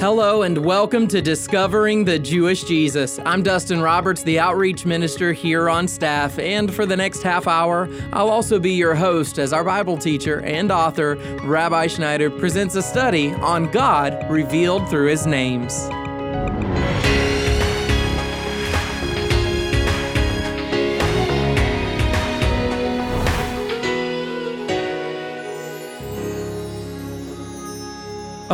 Hello 0.00 0.42
and 0.42 0.58
welcome 0.58 1.06
to 1.08 1.22
Discovering 1.22 2.04
the 2.04 2.18
Jewish 2.18 2.64
Jesus. 2.64 3.20
I'm 3.24 3.44
Dustin 3.44 3.80
Roberts, 3.80 4.24
the 4.24 4.40
outreach 4.40 4.84
minister 4.84 5.32
here 5.32 5.70
on 5.70 5.86
staff, 5.86 6.36
and 6.38 6.74
for 6.74 6.84
the 6.84 6.96
next 6.96 7.22
half 7.22 7.46
hour, 7.46 7.88
I'll 8.12 8.28
also 8.28 8.58
be 8.58 8.72
your 8.72 8.96
host 8.96 9.38
as 9.38 9.52
our 9.52 9.62
Bible 9.62 9.96
teacher 9.96 10.40
and 10.40 10.72
author, 10.72 11.14
Rabbi 11.44 11.86
Schneider, 11.86 12.28
presents 12.28 12.74
a 12.74 12.82
study 12.82 13.32
on 13.34 13.70
God 13.70 14.28
revealed 14.28 14.88
through 14.90 15.10
his 15.10 15.26
names. 15.26 15.88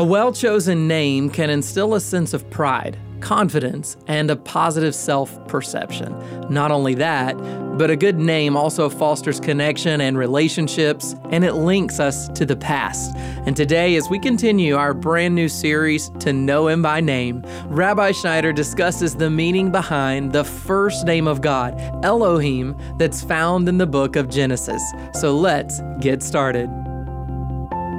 A 0.00 0.02
well 0.02 0.32
chosen 0.32 0.88
name 0.88 1.28
can 1.28 1.50
instill 1.50 1.94
a 1.94 2.00
sense 2.00 2.32
of 2.32 2.48
pride, 2.48 2.96
confidence, 3.20 3.98
and 4.06 4.30
a 4.30 4.36
positive 4.36 4.94
self 4.94 5.46
perception. 5.46 6.16
Not 6.48 6.70
only 6.70 6.94
that, 6.94 7.36
but 7.76 7.90
a 7.90 7.96
good 7.96 8.18
name 8.18 8.56
also 8.56 8.88
fosters 8.88 9.38
connection 9.38 10.00
and 10.00 10.16
relationships, 10.16 11.14
and 11.28 11.44
it 11.44 11.52
links 11.52 12.00
us 12.00 12.30
to 12.30 12.46
the 12.46 12.56
past. 12.56 13.14
And 13.44 13.54
today, 13.54 13.94
as 13.96 14.08
we 14.08 14.18
continue 14.18 14.74
our 14.74 14.94
brand 14.94 15.34
new 15.34 15.50
series, 15.50 16.08
To 16.20 16.32
Know 16.32 16.68
Him 16.68 16.80
by 16.80 17.00
Name, 17.02 17.44
Rabbi 17.66 18.12
Schneider 18.12 18.54
discusses 18.54 19.14
the 19.14 19.28
meaning 19.28 19.70
behind 19.70 20.32
the 20.32 20.44
first 20.44 21.04
name 21.04 21.28
of 21.28 21.42
God, 21.42 21.78
Elohim, 22.02 22.74
that's 22.96 23.22
found 23.22 23.68
in 23.68 23.76
the 23.76 23.86
book 23.86 24.16
of 24.16 24.30
Genesis. 24.30 24.82
So 25.12 25.36
let's 25.36 25.82
get 26.00 26.22
started. 26.22 26.70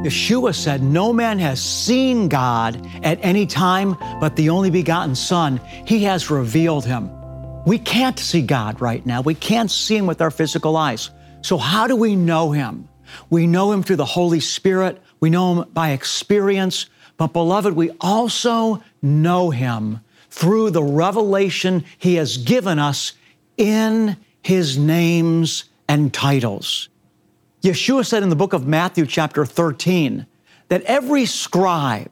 Yeshua 0.03 0.55
said, 0.55 0.81
No 0.81 1.13
man 1.13 1.37
has 1.37 1.61
seen 1.61 2.27
God 2.27 2.87
at 3.03 3.19
any 3.21 3.45
time 3.45 3.95
but 4.19 4.35
the 4.35 4.49
only 4.49 4.71
begotten 4.71 5.13
Son. 5.13 5.61
He 5.85 6.03
has 6.05 6.31
revealed 6.31 6.85
him. 6.85 7.11
We 7.65 7.77
can't 7.77 8.17
see 8.17 8.41
God 8.41 8.81
right 8.81 9.05
now. 9.05 9.21
We 9.21 9.35
can't 9.35 9.69
see 9.69 9.95
him 9.95 10.07
with 10.07 10.19
our 10.19 10.31
physical 10.31 10.75
eyes. 10.75 11.11
So, 11.41 11.57
how 11.57 11.85
do 11.85 11.95
we 11.95 12.15
know 12.15 12.51
him? 12.51 12.89
We 13.29 13.45
know 13.45 13.71
him 13.71 13.83
through 13.83 13.97
the 13.97 14.05
Holy 14.05 14.39
Spirit, 14.39 15.01
we 15.19 15.29
know 15.29 15.53
him 15.53 15.69
by 15.71 15.91
experience. 15.91 16.87
But, 17.17 17.33
beloved, 17.33 17.75
we 17.75 17.91
also 18.01 18.81
know 19.03 19.51
him 19.51 19.99
through 20.31 20.71
the 20.71 20.81
revelation 20.81 21.85
he 21.99 22.15
has 22.15 22.37
given 22.37 22.79
us 22.79 23.13
in 23.57 24.17
his 24.41 24.79
names 24.79 25.65
and 25.87 26.11
titles. 26.11 26.89
Yeshua 27.61 28.05
said 28.05 28.23
in 28.23 28.29
the 28.29 28.35
book 28.35 28.53
of 28.53 28.67
Matthew, 28.67 29.05
chapter 29.05 29.45
13, 29.45 30.25
that 30.69 30.81
every 30.83 31.25
scribe 31.25 32.09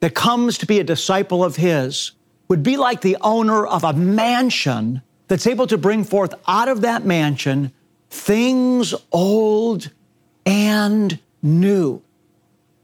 that 0.00 0.14
comes 0.14 0.58
to 0.58 0.66
be 0.66 0.80
a 0.80 0.84
disciple 0.84 1.44
of 1.44 1.56
his 1.56 2.12
would 2.48 2.62
be 2.62 2.76
like 2.76 3.00
the 3.00 3.16
owner 3.20 3.64
of 3.64 3.84
a 3.84 3.92
mansion 3.92 5.02
that's 5.28 5.46
able 5.46 5.66
to 5.66 5.78
bring 5.78 6.04
forth 6.04 6.34
out 6.46 6.68
of 6.68 6.80
that 6.82 7.04
mansion 7.04 7.72
things 8.10 8.94
old 9.12 9.90
and 10.44 11.18
new. 11.42 12.02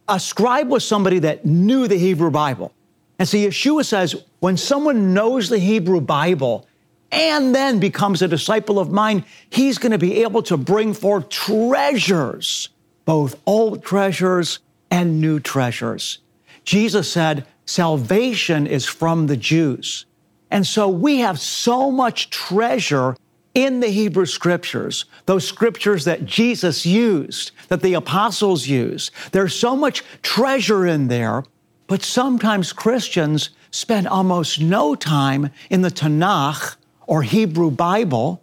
A 0.08 0.18
scribe 0.18 0.68
was 0.68 0.84
somebody 0.84 1.18
that 1.20 1.44
knew 1.44 1.86
the 1.86 1.98
Hebrew 1.98 2.30
Bible. 2.30 2.72
And 3.18 3.28
so 3.28 3.36
Yeshua 3.36 3.84
says 3.84 4.14
when 4.40 4.56
someone 4.56 5.12
knows 5.12 5.48
the 5.48 5.58
Hebrew 5.58 6.00
Bible, 6.00 6.66
and 7.12 7.54
then 7.54 7.78
becomes 7.78 8.22
a 8.22 8.28
disciple 8.28 8.78
of 8.78 8.90
mine, 8.90 9.24
he's 9.50 9.78
going 9.78 9.92
to 9.92 9.98
be 9.98 10.22
able 10.22 10.42
to 10.44 10.56
bring 10.56 10.94
forth 10.94 11.28
treasures, 11.28 12.68
both 13.04 13.40
old 13.46 13.82
treasures 13.84 14.60
and 14.90 15.20
new 15.20 15.40
treasures. 15.40 16.18
Jesus 16.64 17.10
said, 17.10 17.46
Salvation 17.66 18.66
is 18.66 18.86
from 18.86 19.26
the 19.26 19.36
Jews. 19.36 20.06
And 20.50 20.66
so 20.66 20.88
we 20.88 21.18
have 21.18 21.38
so 21.38 21.90
much 21.90 22.30
treasure 22.30 23.16
in 23.54 23.80
the 23.80 23.88
Hebrew 23.88 24.26
scriptures, 24.26 25.04
those 25.26 25.46
scriptures 25.46 26.04
that 26.04 26.24
Jesus 26.24 26.86
used, 26.86 27.52
that 27.68 27.82
the 27.82 27.94
apostles 27.94 28.66
used. 28.66 29.12
There's 29.32 29.54
so 29.54 29.76
much 29.76 30.04
treasure 30.22 30.86
in 30.86 31.08
there, 31.08 31.44
but 31.86 32.02
sometimes 32.02 32.72
Christians 32.72 33.50
spend 33.70 34.06
almost 34.06 34.60
no 34.60 34.94
time 34.94 35.50
in 35.68 35.82
the 35.82 35.90
Tanakh 35.90 36.76
or 37.10 37.24
Hebrew 37.24 37.72
Bible 37.72 38.40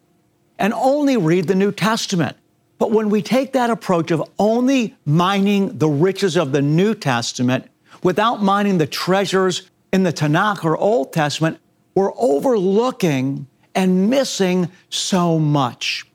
and 0.60 0.74
only 0.74 1.16
read 1.16 1.48
the 1.48 1.56
New 1.56 1.72
Testament. 1.72 2.36
But 2.78 2.92
when 2.92 3.10
we 3.10 3.22
take 3.22 3.54
that 3.54 3.70
approach 3.70 4.12
of 4.12 4.22
only 4.38 4.94
mining 5.06 5.78
the 5.78 5.88
riches 5.88 6.36
of 6.36 6.52
the 6.52 6.62
New 6.62 6.94
Testament 6.94 7.72
without 8.04 8.44
mining 8.44 8.78
the 8.78 8.86
treasures 8.86 9.72
in 9.94 10.04
the 10.04 10.12
Tanakh 10.12 10.66
or 10.66 10.76
Old 10.76 11.14
Testament, 11.14 11.60
we're 11.96 12.12
overlooking 12.18 13.48
and 13.74 14.10
missing 14.10 14.70
so 14.90 15.40
much. 15.40 16.06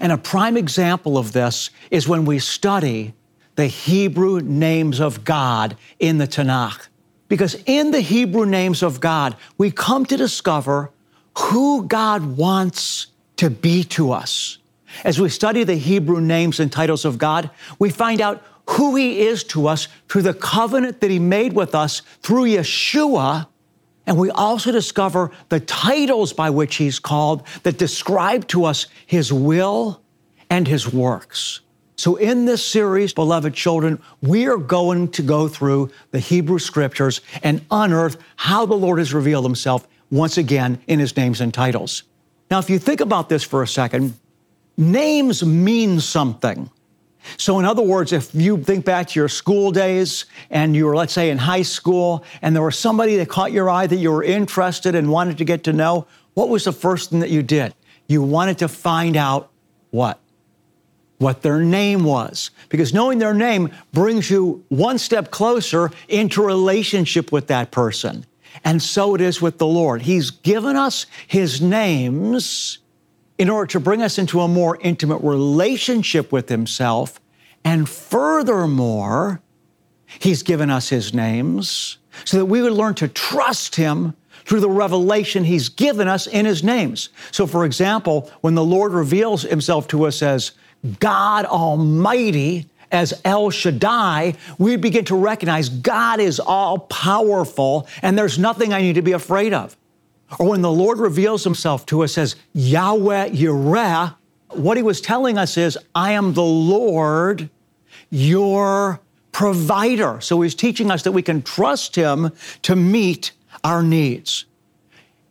And 0.00 0.10
a 0.10 0.16
prime 0.16 0.56
example 0.56 1.18
of 1.18 1.32
this 1.32 1.68
is 1.90 2.08
when 2.08 2.24
we 2.24 2.38
study 2.38 3.12
the 3.56 3.66
Hebrew 3.66 4.40
names 4.40 5.00
of 5.00 5.22
God 5.22 5.76
in 5.98 6.16
the 6.16 6.26
Tanakh. 6.26 6.88
Because 7.28 7.62
in 7.66 7.90
the 7.90 8.00
Hebrew 8.00 8.46
names 8.46 8.82
of 8.82 9.00
God, 9.00 9.36
we 9.58 9.70
come 9.70 10.06
to 10.06 10.16
discover 10.16 10.90
who 11.38 11.86
God 11.86 12.36
wants 12.36 13.08
to 13.36 13.50
be 13.50 13.84
to 13.84 14.12
us. 14.12 14.58
As 15.02 15.20
we 15.20 15.28
study 15.28 15.64
the 15.64 15.74
Hebrew 15.74 16.20
names 16.20 16.60
and 16.60 16.70
titles 16.70 17.04
of 17.04 17.18
God, 17.18 17.50
we 17.78 17.90
find 17.90 18.20
out 18.20 18.42
who 18.70 18.94
He 18.94 19.20
is 19.20 19.44
to 19.44 19.66
us 19.66 19.88
through 20.08 20.22
the 20.22 20.34
covenant 20.34 21.00
that 21.00 21.10
He 21.10 21.18
made 21.18 21.52
with 21.52 21.74
us 21.74 22.02
through 22.22 22.44
Yeshua. 22.44 23.48
And 24.06 24.18
we 24.18 24.30
also 24.30 24.70
discover 24.70 25.30
the 25.48 25.60
titles 25.60 26.32
by 26.32 26.50
which 26.50 26.76
He's 26.76 26.98
called 26.98 27.46
that 27.64 27.78
describe 27.78 28.46
to 28.48 28.64
us 28.64 28.86
His 29.06 29.32
will 29.32 30.00
and 30.48 30.68
His 30.68 30.92
works. 30.92 31.60
So, 31.96 32.16
in 32.16 32.44
this 32.44 32.64
series, 32.64 33.12
beloved 33.12 33.54
children, 33.54 34.00
we 34.20 34.46
are 34.46 34.56
going 34.56 35.08
to 35.12 35.22
go 35.22 35.46
through 35.46 35.90
the 36.10 36.18
Hebrew 36.18 36.58
scriptures 36.58 37.20
and 37.42 37.64
unearth 37.70 38.16
how 38.36 38.66
the 38.66 38.74
Lord 38.74 38.98
has 38.98 39.14
revealed 39.14 39.44
Himself 39.44 39.86
once 40.10 40.38
again 40.38 40.80
in 40.86 40.98
his 40.98 41.16
names 41.16 41.40
and 41.40 41.52
titles. 41.52 42.04
Now, 42.50 42.58
if 42.58 42.70
you 42.70 42.78
think 42.78 43.00
about 43.00 43.28
this 43.28 43.42
for 43.42 43.62
a 43.62 43.66
second, 43.66 44.14
names 44.76 45.44
mean 45.44 46.00
something. 46.00 46.70
So, 47.38 47.58
in 47.58 47.64
other 47.64 47.82
words, 47.82 48.12
if 48.12 48.34
you 48.34 48.62
think 48.62 48.84
back 48.84 49.08
to 49.08 49.20
your 49.20 49.28
school 49.28 49.72
days 49.72 50.26
and 50.50 50.76
you 50.76 50.86
were, 50.86 50.94
let's 50.94 51.12
say, 51.12 51.30
in 51.30 51.38
high 51.38 51.62
school 51.62 52.24
and 52.42 52.54
there 52.54 52.62
was 52.62 52.78
somebody 52.78 53.16
that 53.16 53.28
caught 53.28 53.50
your 53.50 53.70
eye 53.70 53.86
that 53.86 53.96
you 53.96 54.12
were 54.12 54.22
interested 54.22 54.94
and 54.94 55.10
wanted 55.10 55.38
to 55.38 55.44
get 55.44 55.64
to 55.64 55.72
know, 55.72 56.06
what 56.34 56.48
was 56.48 56.64
the 56.64 56.72
first 56.72 57.10
thing 57.10 57.20
that 57.20 57.30
you 57.30 57.42
did? 57.42 57.74
You 58.08 58.22
wanted 58.22 58.58
to 58.58 58.68
find 58.68 59.16
out 59.16 59.50
what? 59.90 60.20
What 61.18 61.42
their 61.42 61.60
name 61.60 62.04
was. 62.04 62.50
Because 62.68 62.92
knowing 62.92 63.18
their 63.18 63.34
name 63.34 63.70
brings 63.92 64.30
you 64.30 64.64
one 64.68 64.98
step 64.98 65.30
closer 65.30 65.90
into 66.08 66.42
relationship 66.42 67.32
with 67.32 67.46
that 67.46 67.70
person. 67.70 68.26
And 68.62 68.82
so 68.82 69.14
it 69.14 69.20
is 69.20 69.42
with 69.42 69.58
the 69.58 69.66
Lord. 69.66 70.02
He's 70.02 70.30
given 70.30 70.76
us 70.76 71.06
His 71.26 71.60
names 71.60 72.78
in 73.38 73.50
order 73.50 73.66
to 73.68 73.80
bring 73.80 74.02
us 74.02 74.18
into 74.18 74.40
a 74.40 74.48
more 74.48 74.78
intimate 74.80 75.18
relationship 75.18 76.30
with 76.30 76.48
Himself. 76.48 77.20
And 77.64 77.88
furthermore, 77.88 79.40
He's 80.06 80.42
given 80.42 80.70
us 80.70 80.90
His 80.90 81.12
names 81.12 81.98
so 82.24 82.38
that 82.38 82.46
we 82.46 82.62
would 82.62 82.72
learn 82.72 82.94
to 82.94 83.08
trust 83.08 83.76
Him 83.76 84.14
through 84.44 84.60
the 84.60 84.70
revelation 84.70 85.44
He's 85.44 85.68
given 85.68 86.06
us 86.06 86.26
in 86.26 86.46
His 86.46 86.62
names. 86.62 87.08
So, 87.32 87.46
for 87.46 87.64
example, 87.64 88.30
when 88.42 88.54
the 88.54 88.64
Lord 88.64 88.92
reveals 88.92 89.42
Himself 89.42 89.88
to 89.88 90.06
us 90.06 90.22
as 90.22 90.52
God 91.00 91.46
Almighty, 91.46 92.66
as 92.90 93.20
El 93.24 93.50
Shaddai, 93.50 94.34
we 94.58 94.76
begin 94.76 95.04
to 95.06 95.16
recognize 95.16 95.68
God 95.68 96.20
is 96.20 96.40
all 96.40 96.78
powerful 96.78 97.88
and 98.02 98.16
there's 98.18 98.38
nothing 98.38 98.72
I 98.72 98.82
need 98.82 98.94
to 98.94 99.02
be 99.02 99.12
afraid 99.12 99.52
of. 99.52 99.76
Or 100.38 100.48
when 100.48 100.62
the 100.62 100.72
Lord 100.72 100.98
reveals 100.98 101.44
himself 101.44 101.86
to 101.86 102.02
us 102.02 102.18
as 102.18 102.36
Yahweh 102.52 103.30
Yireh, 103.30 104.16
what 104.50 104.76
he 104.76 104.82
was 104.82 105.00
telling 105.00 105.38
us 105.38 105.56
is, 105.56 105.78
I 105.94 106.12
am 106.12 106.34
the 106.34 106.42
Lord, 106.42 107.50
your 108.10 109.00
provider. 109.32 110.20
So 110.20 110.40
he's 110.40 110.54
teaching 110.54 110.90
us 110.90 111.02
that 111.02 111.12
we 111.12 111.22
can 111.22 111.42
trust 111.42 111.96
him 111.96 112.32
to 112.62 112.76
meet 112.76 113.32
our 113.62 113.82
needs. 113.82 114.46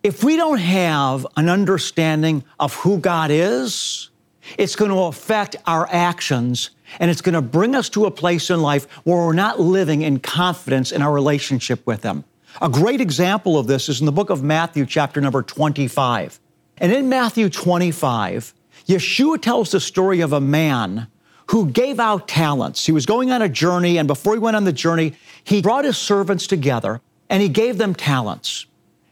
If 0.03 0.23
we 0.23 0.35
don't 0.35 0.59
have 0.59 1.25
an 1.38 1.47
understanding 1.47 2.44
of 2.59 2.73
who 2.75 2.97
God 2.97 3.31
is, 3.31 4.09
it's 4.57 4.75
going 4.75 4.91
to 4.91 5.03
affect 5.03 5.56
our 5.65 5.88
actions 5.89 6.71
and 7.00 7.10
it's 7.10 7.22
going 7.22 7.34
to 7.34 7.42
bring 7.42 7.75
us 7.75 7.90
to 7.90 8.06
a 8.06 8.12
place 8.12 8.50
in 8.50 8.62
life 8.62 8.86
where 9.04 9.18
we're 9.18 9.34
not 9.34 9.60
living 9.60 10.01
in 10.01 10.19
confidence 10.19 10.92
in 10.92 11.01
our 11.01 11.12
relationship 11.12 11.86
with 11.86 12.04
Him. 12.04 12.24
A 12.62 12.69
great 12.69 13.01
example 13.01 13.57
of 13.57 13.68
this 13.68 13.90
is 13.90 14.00
in 14.00 14.06
the 14.06 14.12
book 14.12 14.30
of 14.30 14.44
Matthew, 14.44 14.86
chapter 14.86 15.19
number 15.19 15.42
25. 15.42 16.40
And 16.78 16.92
in 16.92 17.10
Matthew 17.10 17.50
25, 17.50 18.54
Yeshua 18.88 19.42
tells 19.42 19.72
the 19.72 19.80
story 19.80 20.22
of 20.22 20.34
a 20.34 20.42
man 20.42 21.07
who 21.48 21.69
gave 21.69 22.00
out 22.00 22.28
talents. 22.28 22.86
He 22.86 22.92
was 22.92 23.06
going 23.06 23.31
on 23.31 23.42
a 23.42 23.50
journey, 23.50 23.98
and 23.98 24.07
before 24.07 24.34
he 24.34 24.40
went 24.40 24.56
on 24.56 24.63
the 24.63 24.74
journey, 24.74 25.13
he 25.44 25.62
brought 25.62 25.86
his 25.86 25.98
servants 25.98 26.48
together 26.48 27.01
and 27.30 27.42
he 27.42 27.50
gave 27.50 27.78
them 27.78 27.95
talents. 27.95 28.66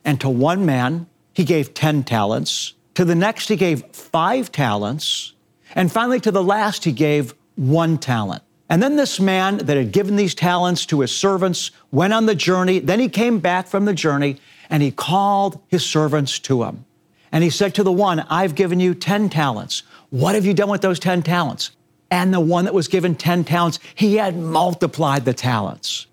And 0.06 0.20
to 0.22 0.30
one 0.30 0.66
man, 0.66 1.08
he 1.34 1.44
gave 1.44 1.74
10 1.74 2.04
talents. 2.04 2.74
To 2.96 3.06
the 3.06 3.16
next, 3.16 3.48
he 3.48 3.56
gave 3.56 3.84
five 3.96 4.52
talents. 4.52 5.34
And 5.76 5.92
finally, 5.92 6.20
to 6.22 6.32
the 6.32 6.44
last, 6.44 6.84
he 6.84 6.92
gave 6.92 7.34
one 7.62 7.98
talent. 7.98 8.44
And 8.70 8.82
then 8.82 8.96
this 8.96 9.20
man 9.20 9.58
that 9.58 9.78
had 9.78 9.92
given 9.92 10.16
these 10.16 10.34
talents 10.34 10.86
to 10.88 11.02
his 11.02 11.12
servants 11.12 11.72
went 11.92 12.14
on 12.14 12.26
the 12.26 12.36
journey. 12.36 12.80
Then 12.80 13.00
he 13.00 13.10
came 13.10 13.40
back 13.40 13.68
from 13.68 13.86
the 13.86 13.94
journey 13.94 14.38
and 14.70 14.82
he 14.82 14.92
called 14.92 15.60
his 15.68 15.86
servants 15.86 16.40
to 16.40 16.64
him. 16.64 16.86
And 17.32 17.44
he 17.44 17.50
said 17.50 17.76
to 17.76 17.84
the 17.84 17.92
one, 17.92 18.22
I've 18.30 18.56
given 18.56 18.80
you 18.80 18.94
10 18.94 19.30
talents. 19.30 19.84
What 20.10 20.36
have 20.36 20.46
you 20.46 20.54
done 20.54 20.70
with 20.70 20.82
those 20.82 21.00
10 21.00 21.22
talents? 21.22 21.72
And 22.10 22.34
the 22.34 22.40
one 22.40 22.66
that 22.66 22.74
was 22.74 22.88
given 22.88 23.16
10 23.16 23.44
talents, 23.44 23.80
he 23.96 24.16
had 24.16 24.36
multiplied 24.36 25.26
the 25.26 25.34
talents. 25.34 26.08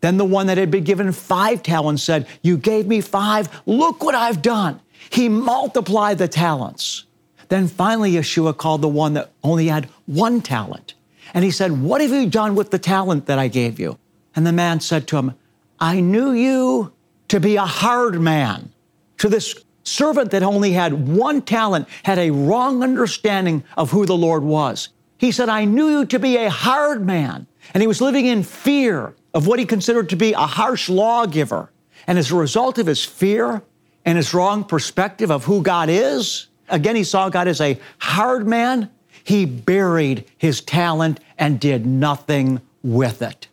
Then 0.00 0.16
the 0.16 0.24
one 0.24 0.46
that 0.46 0.58
had 0.58 0.70
been 0.70 0.84
given 0.84 1.12
five 1.12 1.62
talents 1.62 2.02
said, 2.02 2.26
You 2.42 2.56
gave 2.56 2.86
me 2.86 3.00
five. 3.00 3.48
Look 3.66 4.02
what 4.02 4.14
I've 4.14 4.42
done. 4.42 4.80
He 5.10 5.28
multiplied 5.28 6.18
the 6.18 6.28
talents. 6.28 7.04
Then 7.48 7.68
finally, 7.68 8.12
Yeshua 8.12 8.56
called 8.56 8.82
the 8.82 8.88
one 8.88 9.14
that 9.14 9.30
only 9.42 9.68
had 9.68 9.88
one 10.06 10.40
talent. 10.40 10.94
And 11.32 11.44
he 11.44 11.50
said, 11.50 11.82
What 11.82 12.00
have 12.00 12.10
you 12.10 12.28
done 12.28 12.54
with 12.54 12.70
the 12.70 12.78
talent 12.78 13.26
that 13.26 13.38
I 13.38 13.48
gave 13.48 13.78
you? 13.78 13.98
And 14.36 14.46
the 14.46 14.52
man 14.52 14.80
said 14.80 15.06
to 15.08 15.16
him, 15.16 15.34
I 15.80 16.00
knew 16.00 16.32
you 16.32 16.92
to 17.28 17.40
be 17.40 17.56
a 17.56 17.66
hard 17.66 18.20
man. 18.20 18.72
To 19.18 19.28
this 19.28 19.54
servant 19.84 20.30
that 20.30 20.42
only 20.42 20.72
had 20.72 21.08
one 21.08 21.42
talent 21.42 21.88
had 22.02 22.18
a 22.18 22.30
wrong 22.30 22.82
understanding 22.82 23.64
of 23.76 23.90
who 23.90 24.06
the 24.06 24.16
Lord 24.16 24.42
was. 24.42 24.88
He 25.18 25.30
said, 25.30 25.48
I 25.48 25.64
knew 25.64 25.88
you 25.88 26.06
to 26.06 26.18
be 26.18 26.36
a 26.36 26.50
hard 26.50 27.06
man. 27.06 27.46
And 27.72 27.80
he 27.80 27.86
was 27.86 28.00
living 28.00 28.26
in 28.26 28.42
fear 28.42 29.14
of 29.32 29.46
what 29.46 29.58
he 29.58 29.66
considered 29.66 30.08
to 30.10 30.16
be 30.16 30.32
a 30.32 30.38
harsh 30.38 30.88
lawgiver. 30.88 31.70
And 32.06 32.18
as 32.18 32.30
a 32.30 32.36
result 32.36 32.78
of 32.78 32.86
his 32.86 33.04
fear 33.04 33.62
and 34.04 34.16
his 34.16 34.34
wrong 34.34 34.64
perspective 34.64 35.30
of 35.30 35.44
who 35.44 35.62
God 35.62 35.88
is, 35.88 36.48
again, 36.68 36.96
he 36.96 37.04
saw 37.04 37.28
God 37.28 37.48
as 37.48 37.60
a 37.60 37.78
hard 37.98 38.46
man. 38.46 38.90
He 39.22 39.46
buried 39.46 40.24
his 40.36 40.60
talent 40.60 41.20
and 41.38 41.58
did 41.58 41.86
nothing 41.86 42.60
with 42.82 43.22
it. 43.22 43.48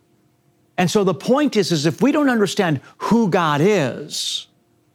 And 0.76 0.90
so 0.90 1.04
the 1.04 1.14
point 1.14 1.56
is, 1.56 1.72
is 1.72 1.86
if 1.86 2.02
we 2.02 2.12
don't 2.12 2.28
understand 2.28 2.80
who 2.98 3.28
God 3.28 3.60
is, 3.62 4.46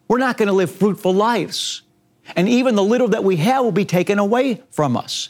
we're 0.08 0.18
not 0.18 0.38
going 0.38 0.48
to 0.48 0.54
live 0.54 0.72
fruitful 0.72 1.14
lives. 1.14 1.84
And 2.36 2.48
even 2.50 2.75
the 2.75 2.84
little 2.84 3.08
that 3.10 3.24
we 3.24 3.38
have 3.38 3.64
will 3.64 3.72
be 3.72 3.86
taken 3.86 4.19
away 4.19 4.62
from 4.72 4.98
us. 4.98 5.30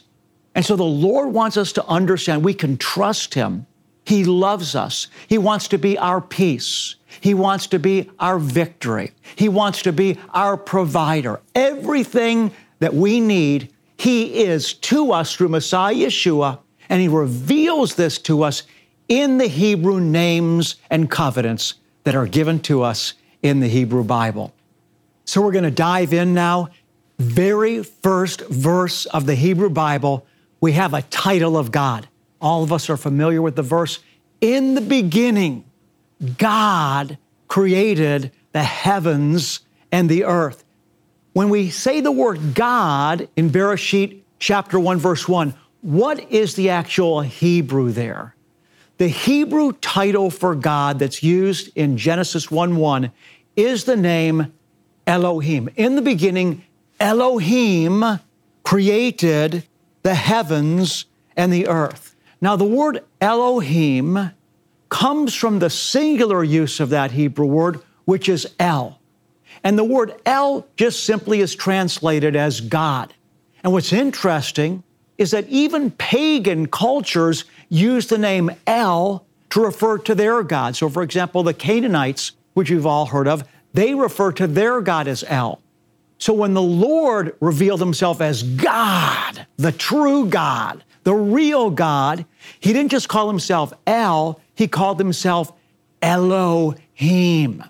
And 0.54 0.64
so 0.64 0.76
the 0.76 0.84
Lord 0.84 1.32
wants 1.32 1.56
us 1.56 1.72
to 1.72 1.86
understand 1.86 2.44
we 2.44 2.54
can 2.54 2.76
trust 2.76 3.34
Him. 3.34 3.66
He 4.04 4.24
loves 4.24 4.74
us. 4.74 5.08
He 5.28 5.38
wants 5.38 5.68
to 5.68 5.78
be 5.78 5.98
our 5.98 6.20
peace. 6.20 6.96
He 7.20 7.34
wants 7.34 7.66
to 7.68 7.78
be 7.78 8.10
our 8.18 8.38
victory. 8.38 9.12
He 9.36 9.48
wants 9.48 9.82
to 9.82 9.92
be 9.92 10.18
our 10.30 10.56
provider. 10.56 11.40
Everything 11.54 12.52
that 12.78 12.94
we 12.94 13.20
need, 13.20 13.72
He 13.96 14.42
is 14.44 14.74
to 14.74 15.12
us 15.12 15.34
through 15.34 15.48
Messiah 15.48 15.94
Yeshua, 15.94 16.60
and 16.88 17.00
He 17.00 17.08
reveals 17.08 17.94
this 17.94 18.18
to 18.18 18.42
us 18.42 18.62
in 19.08 19.38
the 19.38 19.46
Hebrew 19.46 20.00
names 20.00 20.76
and 20.90 21.10
covenants 21.10 21.74
that 22.04 22.14
are 22.14 22.26
given 22.26 22.60
to 22.60 22.82
us 22.82 23.14
in 23.42 23.60
the 23.60 23.68
Hebrew 23.68 24.04
Bible. 24.04 24.54
So 25.24 25.42
we're 25.42 25.52
going 25.52 25.64
to 25.64 25.70
dive 25.70 26.12
in 26.12 26.34
now. 26.34 26.68
Very 27.18 27.82
first 27.82 28.46
verse 28.48 29.06
of 29.06 29.26
the 29.26 29.34
Hebrew 29.34 29.70
Bible, 29.70 30.26
we 30.60 30.72
have 30.72 30.94
a 30.94 31.02
title 31.02 31.56
of 31.56 31.72
God. 31.72 32.08
All 32.40 32.62
of 32.62 32.72
us 32.72 32.88
are 32.88 32.96
familiar 32.96 33.42
with 33.42 33.56
the 33.56 33.62
verse. 33.62 33.98
In 34.40 34.74
the 34.74 34.80
beginning, 34.80 35.64
God 36.38 37.18
created 37.48 38.32
the 38.52 38.62
heavens 38.62 39.60
and 39.90 40.08
the 40.08 40.24
earth. 40.24 40.64
When 41.38 41.50
we 41.50 41.70
say 41.70 42.00
the 42.00 42.10
word 42.10 42.56
God 42.56 43.28
in 43.36 43.50
Bereshit 43.50 44.22
chapter 44.40 44.80
1, 44.80 44.98
verse 44.98 45.28
1, 45.28 45.54
what 45.82 46.32
is 46.32 46.56
the 46.56 46.70
actual 46.70 47.20
Hebrew 47.20 47.92
there? 47.92 48.34
The 48.96 49.06
Hebrew 49.06 49.70
title 49.74 50.30
for 50.30 50.56
God 50.56 50.98
that's 50.98 51.22
used 51.22 51.70
in 51.76 51.96
Genesis 51.96 52.50
1 52.50 52.74
1 52.74 53.12
is 53.54 53.84
the 53.84 53.96
name 53.96 54.52
Elohim. 55.06 55.68
In 55.76 55.94
the 55.94 56.02
beginning, 56.02 56.64
Elohim 56.98 58.18
created 58.64 59.62
the 60.02 60.16
heavens 60.16 61.04
and 61.36 61.52
the 61.52 61.68
earth. 61.68 62.16
Now, 62.40 62.56
the 62.56 62.64
word 62.64 63.04
Elohim 63.20 64.32
comes 64.88 65.36
from 65.36 65.60
the 65.60 65.70
singular 65.70 66.42
use 66.42 66.80
of 66.80 66.88
that 66.88 67.12
Hebrew 67.12 67.46
word, 67.46 67.80
which 68.06 68.28
is 68.28 68.44
El. 68.58 68.97
And 69.64 69.78
the 69.78 69.84
word 69.84 70.14
El 70.24 70.66
just 70.76 71.04
simply 71.04 71.40
is 71.40 71.54
translated 71.54 72.36
as 72.36 72.60
God. 72.60 73.14
And 73.62 73.72
what's 73.72 73.92
interesting 73.92 74.82
is 75.16 75.32
that 75.32 75.48
even 75.48 75.90
pagan 75.92 76.66
cultures 76.66 77.44
use 77.68 78.06
the 78.06 78.18
name 78.18 78.50
El 78.66 79.26
to 79.50 79.60
refer 79.60 79.98
to 79.98 80.14
their 80.14 80.42
God. 80.42 80.76
So, 80.76 80.88
for 80.88 81.02
example, 81.02 81.42
the 81.42 81.54
Canaanites, 81.54 82.32
which 82.54 82.70
you've 82.70 82.86
all 82.86 83.06
heard 83.06 83.26
of, 83.26 83.44
they 83.74 83.94
refer 83.94 84.32
to 84.32 84.46
their 84.46 84.80
God 84.80 85.08
as 85.08 85.24
El. 85.26 85.60
So 86.18 86.32
when 86.32 86.54
the 86.54 86.62
Lord 86.62 87.36
revealed 87.40 87.80
himself 87.80 88.20
as 88.20 88.42
God, 88.42 89.46
the 89.56 89.72
true 89.72 90.26
God, 90.26 90.82
the 91.04 91.14
real 91.14 91.70
God, 91.70 92.26
he 92.58 92.72
didn't 92.72 92.90
just 92.90 93.08
call 93.08 93.28
himself 93.28 93.72
El, 93.86 94.40
he 94.54 94.66
called 94.66 94.98
himself 94.98 95.52
Elohim. 96.02 97.64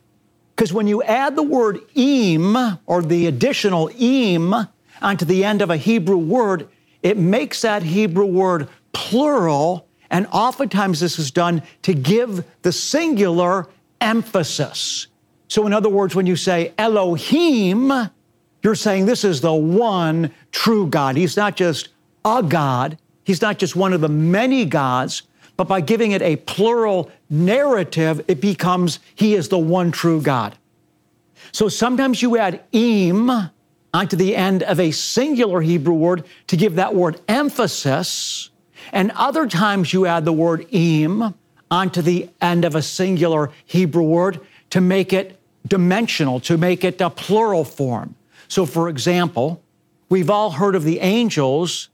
Because 0.59 0.73
when 0.73 0.89
you 0.89 1.05
add 1.05 1.37
the 1.37 1.43
word 1.45 1.79
im 1.95 2.57
or 2.85 3.01
the 3.01 3.29
additional 3.29 3.93
im 3.97 4.53
onto 5.01 5.25
the 5.25 5.45
end 5.45 5.63
of 5.63 5.71
a 5.71 5.77
Hebrew 5.77 6.17
word, 6.17 6.69
it 7.01 7.17
makes 7.17 7.63
that 7.63 7.85
Hebrew 7.85 8.27
word 8.27 8.69
plural. 8.93 9.87
And 10.11 10.27
oftentimes 10.33 10.99
this 10.99 11.17
is 11.17 11.31
done 11.31 11.63
to 11.83 11.95
give 11.95 12.45
the 12.63 12.73
singular 12.73 13.69
emphasis. 14.01 15.07
So, 15.47 15.65
in 15.65 15.73
other 15.73 15.89
words, 15.89 16.17
when 16.17 16.27
you 16.27 16.35
say 16.35 16.75
Elohim, 16.77 18.11
you're 18.65 18.75
saying 18.75 19.07
this 19.07 19.23
is 19.23 19.41
the 19.41 19.55
one 19.55 20.33
true 20.51 20.89
God. 20.89 21.17
He's 21.17 21.37
not 21.37 21.55
just 21.55 21.91
a 22.25 22.43
God, 22.43 22.99
He's 23.23 23.41
not 23.41 23.59
just 23.59 23.77
one 23.77 23.93
of 23.93 24.01
the 24.01 24.09
many 24.09 24.65
gods, 24.65 25.23
but 25.59 25.67
by 25.67 25.81
giving 25.81 26.13
it 26.13 26.23
a 26.23 26.37
plural 26.37 27.11
narrative, 27.29 28.25
it 28.29 28.41
becomes 28.41 29.01
He 29.17 29.35
is 29.35 29.49
the 29.49 29.59
one 29.59 29.91
true 29.91 30.23
God. 30.23 30.57
So 31.51 31.69
sometimes 31.69 32.23
you 32.23 32.39
add 32.39 32.63
im 32.71 33.51
onto 33.93 34.17
the 34.17 34.37
end 34.37 34.63
of 34.63 34.79
a 34.79 34.93
singular 34.93 35.61
Hebrew 35.61 35.95
word 35.95 36.25
to 36.47 36.57
give 36.57 36.77
that 36.77 36.95
word 36.95 37.21
emphasis, 37.27 38.51
and 38.93 39.11
other 39.17 39.49
times 39.49 39.93
you 39.93 40.07
add 40.07 40.25
the 40.25 40.33
word 40.33 40.65
im 40.71 41.35
onto 41.71 42.03
the 42.03 42.31
end 42.41 42.65
of 42.65 42.77
a 42.77 42.83
singular 42.83 43.51
Hebrew 43.67 44.05
word 44.05 44.41
to 44.71 44.81
make 44.81 45.13
it 45.13 45.41
dimensional, 45.67 46.39
to 46.41 46.57
make 46.57 46.85
it 46.85 47.01
a 47.01 47.11
plural 47.11 47.65
form. 47.65 48.15
So, 48.47 48.65
for 48.65 48.89
example, 48.89 49.61
we've 50.09 50.31
all 50.31 50.53
heard 50.53 50.77
of 50.77 50.85
the 50.85 51.01
angels, 51.01 51.89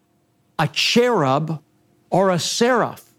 a 0.59 0.69
cherub 0.69 1.63
or 2.11 2.29
a 2.29 2.39
seraph. 2.39 3.14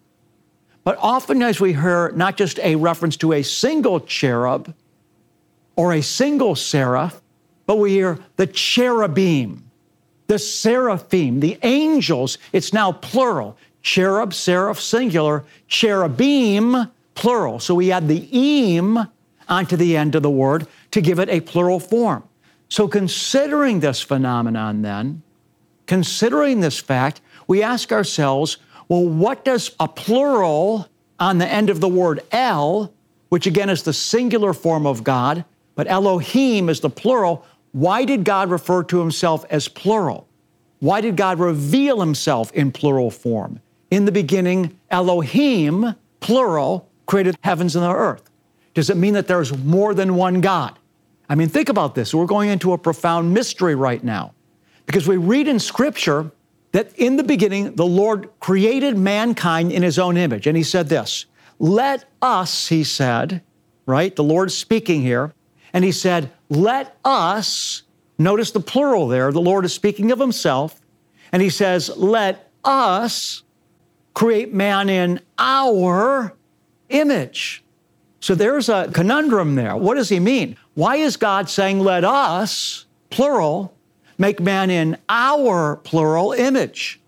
But 0.85 0.97
often, 1.01 1.41
as 1.41 1.59
we 1.59 1.73
hear 1.73 2.11
not 2.11 2.37
just 2.37 2.59
a 2.59 2.75
reference 2.75 3.17
to 3.17 3.33
a 3.33 3.41
single 3.41 3.99
cherub 3.99 4.73
or 5.75 5.91
a 5.91 6.01
single 6.01 6.55
seraph, 6.55 7.21
but 7.65 7.79
we 7.79 7.93
hear 7.93 8.19
the 8.35 8.45
cherubim, 8.45 9.63
the 10.27 10.37
seraphim, 10.37 11.39
the 11.39 11.57
angels. 11.63 12.37
It's 12.53 12.71
now 12.71 12.91
plural. 12.91 13.57
Cherub, 13.81 14.33
seraph, 14.33 14.79
singular, 14.79 15.43
cherubim, 15.67 16.91
plural. 17.15 17.59
So 17.59 17.73
we 17.73 17.91
add 17.91 18.07
the 18.07 18.27
im 18.77 19.07
onto 19.49 19.75
the 19.75 19.97
end 19.97 20.13
of 20.13 20.21
the 20.21 20.29
word 20.29 20.67
to 20.91 21.01
give 21.01 21.17
it 21.19 21.29
a 21.29 21.41
plural 21.41 21.79
form. 21.79 22.23
So, 22.69 22.87
considering 22.87 23.79
this 23.79 24.01
phenomenon, 24.01 24.81
then, 24.81 25.21
considering 25.85 26.59
this 26.59 26.79
fact, 26.79 27.21
we 27.47 27.61
ask 27.61 27.91
ourselves, 27.91 28.57
well, 28.87 29.07
what 29.07 29.45
does 29.45 29.75
a 29.79 29.87
plural 29.87 30.87
on 31.19 31.37
the 31.37 31.47
end 31.47 31.69
of 31.69 31.79
the 31.79 31.87
word 31.87 32.21
El, 32.31 32.93
which 33.29 33.47
again 33.47 33.69
is 33.69 33.83
the 33.83 33.93
singular 33.93 34.53
form 34.53 34.85
of 34.85 35.03
God, 35.03 35.45
but 35.75 35.87
Elohim 35.87 36.69
is 36.69 36.79
the 36.79 36.89
plural, 36.89 37.45
why 37.71 38.05
did 38.05 38.23
God 38.23 38.49
refer 38.49 38.83
to 38.83 38.99
himself 38.99 39.45
as 39.49 39.67
plural? 39.67 40.27
Why 40.79 41.01
did 41.01 41.17
God 41.17 41.39
reveal 41.39 41.99
himself 41.99 42.51
in 42.53 42.71
plural 42.71 43.11
form? 43.11 43.59
In 43.91 44.05
the 44.05 44.11
beginning, 44.11 44.77
Elohim, 44.89 45.95
plural, 46.19 46.89
created 47.05 47.37
heavens 47.41 47.75
and 47.75 47.83
the 47.83 47.91
earth. 47.91 48.29
Does 48.73 48.89
it 48.89 48.97
mean 48.97 49.13
that 49.13 49.27
there's 49.27 49.57
more 49.57 49.93
than 49.93 50.15
one 50.15 50.41
God? 50.41 50.77
I 51.27 51.35
mean, 51.35 51.49
think 51.49 51.69
about 51.69 51.95
this. 51.95 52.13
We're 52.13 52.25
going 52.25 52.49
into 52.49 52.73
a 52.73 52.77
profound 52.77 53.33
mystery 53.33 53.75
right 53.75 54.03
now 54.03 54.33
because 54.85 55.07
we 55.07 55.17
read 55.17 55.47
in 55.47 55.59
Scripture 55.59 56.31
that 56.75 56.94
in 56.98 57.15
the 57.15 57.24
beginning, 57.24 57.74
the 57.75 57.86
Lord 57.86 58.29
created 58.41 58.98
mankind 58.98 59.72
in 59.72 59.82
his 59.82 59.98
own 59.98 60.17
image. 60.17 60.46
And 60.46 60.58
he 60.58 60.63
said 60.63 60.89
this 60.89 61.25
Let 61.58 62.03
us, 62.22 62.67
he 62.67 62.84
said, 62.84 63.41
right? 63.86 64.13
The 64.13 64.25
Lord's 64.25 64.58
speaking 64.58 65.01
here. 65.01 65.34
And 65.72 65.86
he 65.86 65.94
said, 65.94 66.32
Let 66.50 66.98
us, 67.05 67.84
notice 68.17 68.51
the 68.51 68.60
plural 68.60 69.08
there, 69.08 69.32
the 69.32 69.39
Lord 69.39 69.63
is 69.63 69.74
speaking 69.74 70.12
of 70.12 70.20
himself. 70.20 70.82
And 71.32 71.41
he 71.41 71.50
says, 71.50 71.89
Let 71.96 72.51
us 72.65 73.44
create 74.13 74.53
man 74.53 74.89
in 74.89 75.22
our 75.39 76.36
image. 76.89 77.63
So 78.20 78.36
there's 78.36 78.67
a 78.67 78.91
conundrum 78.94 79.55
there. 79.55 79.77
What 79.77 79.96
does 79.96 80.10
he 80.10 80.20
mean? 80.20 80.58
Why 80.74 80.98
is 80.98 81.15
God 81.15 81.50
saying, 81.50 81.79
Let 81.79 82.03
us, 82.03 82.86
plural, 83.12 83.75
make 84.17 84.39
man 84.39 84.69
in 84.69 84.98
our 85.10 85.77
plural 85.77 86.31
image? 86.31 87.00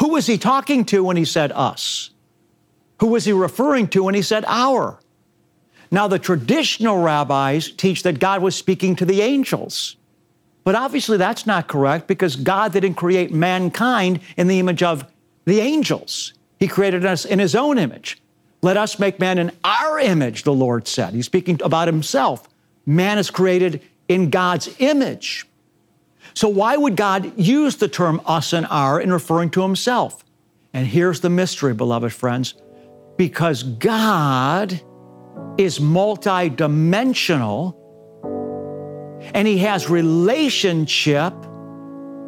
Who 0.00 0.10
was 0.10 0.26
he 0.26 0.38
talking 0.38 0.84
to 0.86 1.04
when 1.04 1.16
he 1.16 1.24
said 1.24 1.52
us? 1.52 2.10
Who 3.00 3.08
was 3.08 3.24
he 3.24 3.32
referring 3.32 3.88
to 3.88 4.04
when 4.04 4.14
he 4.14 4.22
said 4.22 4.44
our? 4.46 4.98
Now, 5.90 6.08
the 6.08 6.18
traditional 6.18 6.98
rabbis 6.98 7.70
teach 7.70 8.02
that 8.02 8.18
God 8.18 8.42
was 8.42 8.56
speaking 8.56 8.96
to 8.96 9.04
the 9.04 9.22
angels. 9.22 9.96
But 10.64 10.74
obviously, 10.74 11.18
that's 11.18 11.46
not 11.46 11.68
correct 11.68 12.08
because 12.08 12.36
God 12.36 12.72
didn't 12.72 12.94
create 12.94 13.32
mankind 13.32 14.20
in 14.36 14.48
the 14.48 14.58
image 14.58 14.82
of 14.82 15.04
the 15.44 15.60
angels. 15.60 16.32
He 16.58 16.66
created 16.66 17.04
us 17.04 17.24
in 17.24 17.38
His 17.38 17.54
own 17.54 17.78
image. 17.78 18.20
Let 18.62 18.76
us 18.78 18.98
make 18.98 19.20
man 19.20 19.38
in 19.38 19.52
our 19.62 20.00
image, 20.00 20.44
the 20.44 20.54
Lord 20.54 20.88
said. 20.88 21.12
He's 21.12 21.26
speaking 21.26 21.60
about 21.62 21.86
Himself. 21.86 22.48
Man 22.86 23.18
is 23.18 23.30
created 23.30 23.82
in 24.08 24.30
God's 24.30 24.74
image. 24.78 25.46
So, 26.34 26.48
why 26.48 26.76
would 26.76 26.96
God 26.96 27.38
use 27.38 27.76
the 27.76 27.88
term 27.88 28.20
us 28.26 28.52
and 28.52 28.66
our 28.66 29.00
in 29.00 29.12
referring 29.12 29.50
to 29.50 29.62
Himself? 29.62 30.24
And 30.72 30.86
here's 30.86 31.20
the 31.20 31.30
mystery, 31.30 31.72
beloved 31.72 32.12
friends 32.12 32.54
because 33.16 33.62
God 33.62 34.72
is 35.56 35.78
multidimensional 35.78 37.76
and 39.34 39.46
he 39.46 39.58
has 39.58 39.88
relationship 39.88 41.32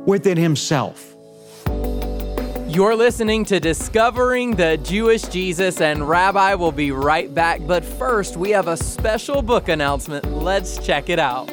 within 0.07 0.37
himself. 0.37 1.15
You're 2.69 2.95
listening 2.95 3.45
to 3.47 3.59
Discovering 3.59 4.55
the 4.57 4.77
Jewish 4.79 5.23
Jesus, 5.23 5.81
and 5.81 6.07
Rabbi 6.09 6.55
will 6.55 6.73
be 6.73 6.91
right 6.91 7.33
back. 7.33 7.61
But 7.67 7.85
first, 7.85 8.37
we 8.37 8.51
have 8.51 8.69
a 8.69 8.77
special 8.77 9.41
book 9.41 9.69
announcement. 9.69 10.31
Let's 10.31 10.85
check 10.85 11.09
it 11.09 11.19
out. 11.19 11.51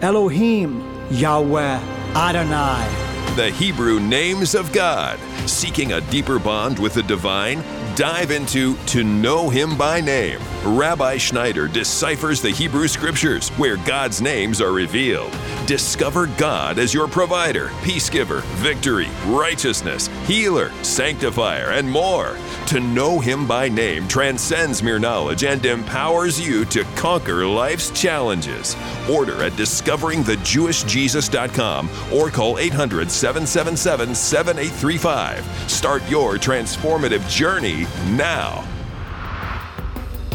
Elohim, 0.00 0.84
Yahweh, 1.10 1.80
Adonai. 2.14 3.34
The 3.34 3.50
Hebrew 3.50 3.98
names 3.98 4.54
of 4.54 4.72
God. 4.72 5.18
Seeking 5.48 5.92
a 5.92 6.00
deeper 6.02 6.38
bond 6.38 6.78
with 6.78 6.94
the 6.94 7.02
divine? 7.02 7.64
Dive 7.96 8.30
into 8.30 8.76
To 8.76 9.02
Know 9.02 9.50
Him 9.50 9.76
by 9.76 10.00
Name. 10.00 10.40
Rabbi 10.68 11.16
Schneider 11.16 11.66
deciphers 11.66 12.42
the 12.42 12.50
Hebrew 12.50 12.86
Scriptures 12.88 13.48
where 13.50 13.76
God's 13.78 14.20
names 14.20 14.60
are 14.60 14.72
revealed. 14.72 15.34
Discover 15.66 16.26
God 16.36 16.78
as 16.78 16.92
your 16.92 17.08
provider, 17.08 17.70
peace 17.82 18.10
giver, 18.10 18.42
victory, 18.56 19.08
righteousness, 19.26 20.08
healer, 20.26 20.70
sanctifier, 20.82 21.70
and 21.70 21.90
more. 21.90 22.36
To 22.66 22.80
know 22.80 23.18
Him 23.18 23.46
by 23.46 23.70
name 23.70 24.06
transcends 24.08 24.82
mere 24.82 24.98
knowledge 24.98 25.42
and 25.42 25.64
empowers 25.64 26.38
you 26.38 26.66
to 26.66 26.84
conquer 26.96 27.46
life's 27.46 27.90
challenges. 27.98 28.76
Order 29.10 29.44
at 29.44 29.52
discoveringthejewishjesus.com 29.52 31.88
or 32.12 32.28
call 32.30 32.58
800 32.58 33.10
777 33.10 34.14
7835. 34.14 35.70
Start 35.70 36.06
your 36.10 36.34
transformative 36.34 37.26
journey 37.30 37.86
now. 38.10 38.66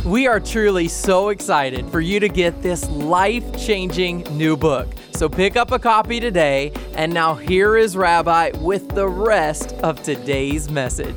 We 0.05 0.27
are 0.27 0.41
truly 0.41 0.89
so 0.89 1.29
excited 1.29 1.89
for 1.89 2.01
you 2.01 2.19
to 2.19 2.27
get 2.27 2.61
this 2.61 2.89
life 2.89 3.57
changing 3.57 4.23
new 4.37 4.57
book. 4.57 4.89
So 5.13 5.29
pick 5.29 5.55
up 5.55 5.71
a 5.71 5.79
copy 5.79 6.19
today. 6.19 6.73
And 6.95 7.13
now 7.13 7.35
here 7.35 7.77
is 7.77 7.95
Rabbi 7.95 8.51
with 8.59 8.89
the 8.89 9.07
rest 9.07 9.71
of 9.75 10.03
today's 10.03 10.69
message. 10.69 11.15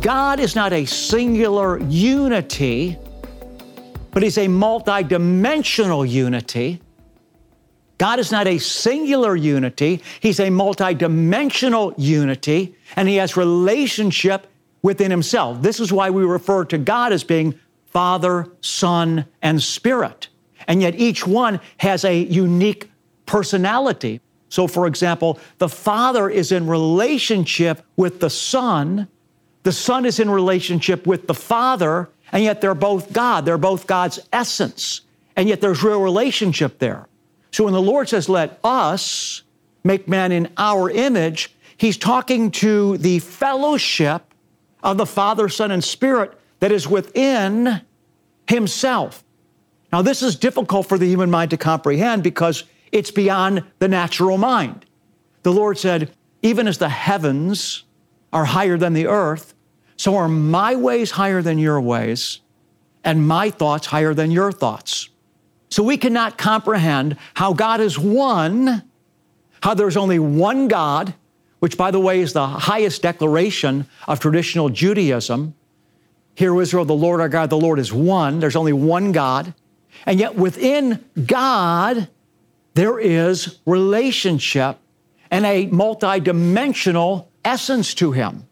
God 0.00 0.40
is 0.40 0.56
not 0.56 0.72
a 0.72 0.84
singular 0.86 1.80
unity, 1.82 2.98
but 4.10 4.24
He's 4.24 4.38
a 4.38 4.48
multidimensional 4.48 6.08
unity. 6.08 6.80
God 7.98 8.18
is 8.18 8.32
not 8.32 8.48
a 8.48 8.58
singular 8.58 9.36
unity, 9.36 10.02
He's 10.18 10.40
a 10.40 10.48
multidimensional 10.48 11.94
unity, 11.96 12.74
and 12.96 13.08
He 13.08 13.16
has 13.16 13.36
relationship 13.36 14.48
within 14.82 15.12
Himself. 15.12 15.62
This 15.62 15.78
is 15.78 15.92
why 15.92 16.10
we 16.10 16.24
refer 16.24 16.64
to 16.64 16.76
God 16.76 17.12
as 17.12 17.22
being 17.22 17.60
Father, 17.94 18.48
Son, 18.60 19.24
and 19.40 19.62
Spirit. 19.62 20.28
And 20.68 20.82
yet 20.82 20.94
each 20.96 21.26
one 21.26 21.60
has 21.78 22.04
a 22.04 22.14
unique 22.18 22.90
personality. 23.24 24.20
So, 24.50 24.66
for 24.66 24.86
example, 24.86 25.40
the 25.56 25.68
Father 25.70 26.28
is 26.28 26.52
in 26.52 26.66
relationship 26.66 27.82
with 27.96 28.20
the 28.20 28.28
Son 28.28 29.08
the 29.64 29.72
Son 29.72 30.04
is 30.04 30.20
in 30.20 30.30
relationship 30.30 31.06
with 31.06 31.26
the 31.26 31.34
Father, 31.34 32.08
and 32.30 32.44
yet 32.44 32.60
they're 32.60 32.74
both 32.74 33.12
God. 33.12 33.44
They're 33.46 33.58
both 33.58 33.86
God's 33.86 34.20
essence, 34.32 35.00
and 35.36 35.48
yet 35.48 35.60
there's 35.60 35.82
real 35.82 36.00
relationship 36.00 36.78
there. 36.78 37.08
So 37.50 37.64
when 37.64 37.72
the 37.72 37.82
Lord 37.82 38.08
says, 38.08 38.28
Let 38.28 38.60
us 38.62 39.42
make 39.82 40.06
man 40.06 40.32
in 40.32 40.52
our 40.58 40.90
image, 40.90 41.54
He's 41.78 41.96
talking 41.96 42.50
to 42.52 42.98
the 42.98 43.18
fellowship 43.18 44.22
of 44.82 44.98
the 44.98 45.06
Father, 45.06 45.48
Son, 45.48 45.70
and 45.70 45.82
Spirit 45.82 46.38
that 46.64 46.72
is 46.72 46.88
within 46.88 47.82
Himself. 48.48 49.22
Now, 49.92 50.00
this 50.00 50.22
is 50.22 50.34
difficult 50.34 50.88
for 50.88 50.96
the 50.96 51.06
human 51.06 51.30
mind 51.30 51.50
to 51.50 51.58
comprehend 51.58 52.22
because 52.22 52.64
it's 52.90 53.10
beyond 53.10 53.64
the 53.80 53.88
natural 53.88 54.38
mind. 54.38 54.86
The 55.42 55.52
Lord 55.52 55.76
said, 55.76 56.14
Even 56.40 56.66
as 56.66 56.78
the 56.78 56.88
heavens 56.88 57.84
are 58.32 58.46
higher 58.46 58.78
than 58.78 58.94
the 58.94 59.08
earth, 59.08 59.52
so 59.98 60.16
are 60.16 60.26
my 60.26 60.74
ways 60.74 61.10
higher 61.10 61.42
than 61.42 61.58
your 61.58 61.82
ways, 61.82 62.40
and 63.04 63.28
my 63.28 63.50
thoughts 63.50 63.88
higher 63.88 64.14
than 64.14 64.30
your 64.30 64.50
thoughts. 64.50 65.10
So 65.68 65.82
we 65.82 65.98
cannot 65.98 66.38
comprehend 66.38 67.18
how 67.34 67.52
God 67.52 67.82
is 67.82 67.98
one, 67.98 68.82
how 69.60 69.74
there's 69.74 69.98
only 69.98 70.18
one 70.18 70.68
God, 70.68 71.12
which, 71.58 71.76
by 71.76 71.90
the 71.90 72.00
way, 72.00 72.20
is 72.20 72.32
the 72.32 72.46
highest 72.46 73.02
declaration 73.02 73.86
of 74.08 74.18
traditional 74.18 74.70
Judaism. 74.70 75.54
Hear, 76.36 76.60
Israel, 76.60 76.84
the 76.84 76.94
Lord 76.94 77.20
our 77.20 77.28
God, 77.28 77.50
the 77.50 77.56
Lord 77.56 77.78
is 77.78 77.92
one. 77.92 78.40
There's 78.40 78.56
only 78.56 78.72
one 78.72 79.12
God. 79.12 79.54
And 80.06 80.18
yet 80.18 80.34
within 80.34 81.04
God, 81.26 82.08
there 82.74 82.98
is 82.98 83.58
relationship 83.66 84.78
and 85.30 85.46
a 85.46 85.68
multidimensional 85.68 87.26
essence 87.44 87.94
to 87.94 88.12
Him. 88.12 88.46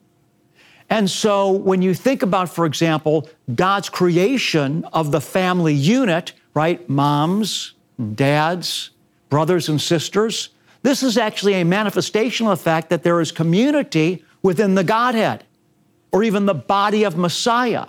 And 0.89 1.11
so 1.11 1.51
when 1.51 1.83
you 1.83 1.95
think 1.95 2.23
about, 2.23 2.49
for 2.49 2.67
example, 2.67 3.29
God's 3.55 3.89
creation 3.89 4.85
of 4.93 5.11
the 5.11 5.21
family 5.21 5.75
unit, 5.75 6.33
right? 6.55 6.87
Moms, 6.89 7.75
dads, 8.15 8.91
brothers 9.29 9.69
and 9.69 9.81
sisters, 9.81 10.51
this 10.83 11.03
is 11.03 11.17
actually 11.17 11.55
a 11.55 11.65
manifestation 11.65 12.47
of 12.47 12.59
the 12.59 12.63
fact 12.63 12.91
that 12.91 13.03
there 13.03 13.21
is 13.21 13.33
community 13.33 14.25
within 14.43 14.75
the 14.75 14.85
Godhead 14.85 15.45
or 16.13 16.23
even 16.23 16.47
the 16.47 16.55
body 16.55 17.05
of 17.05 17.17
Messiah. 17.17 17.87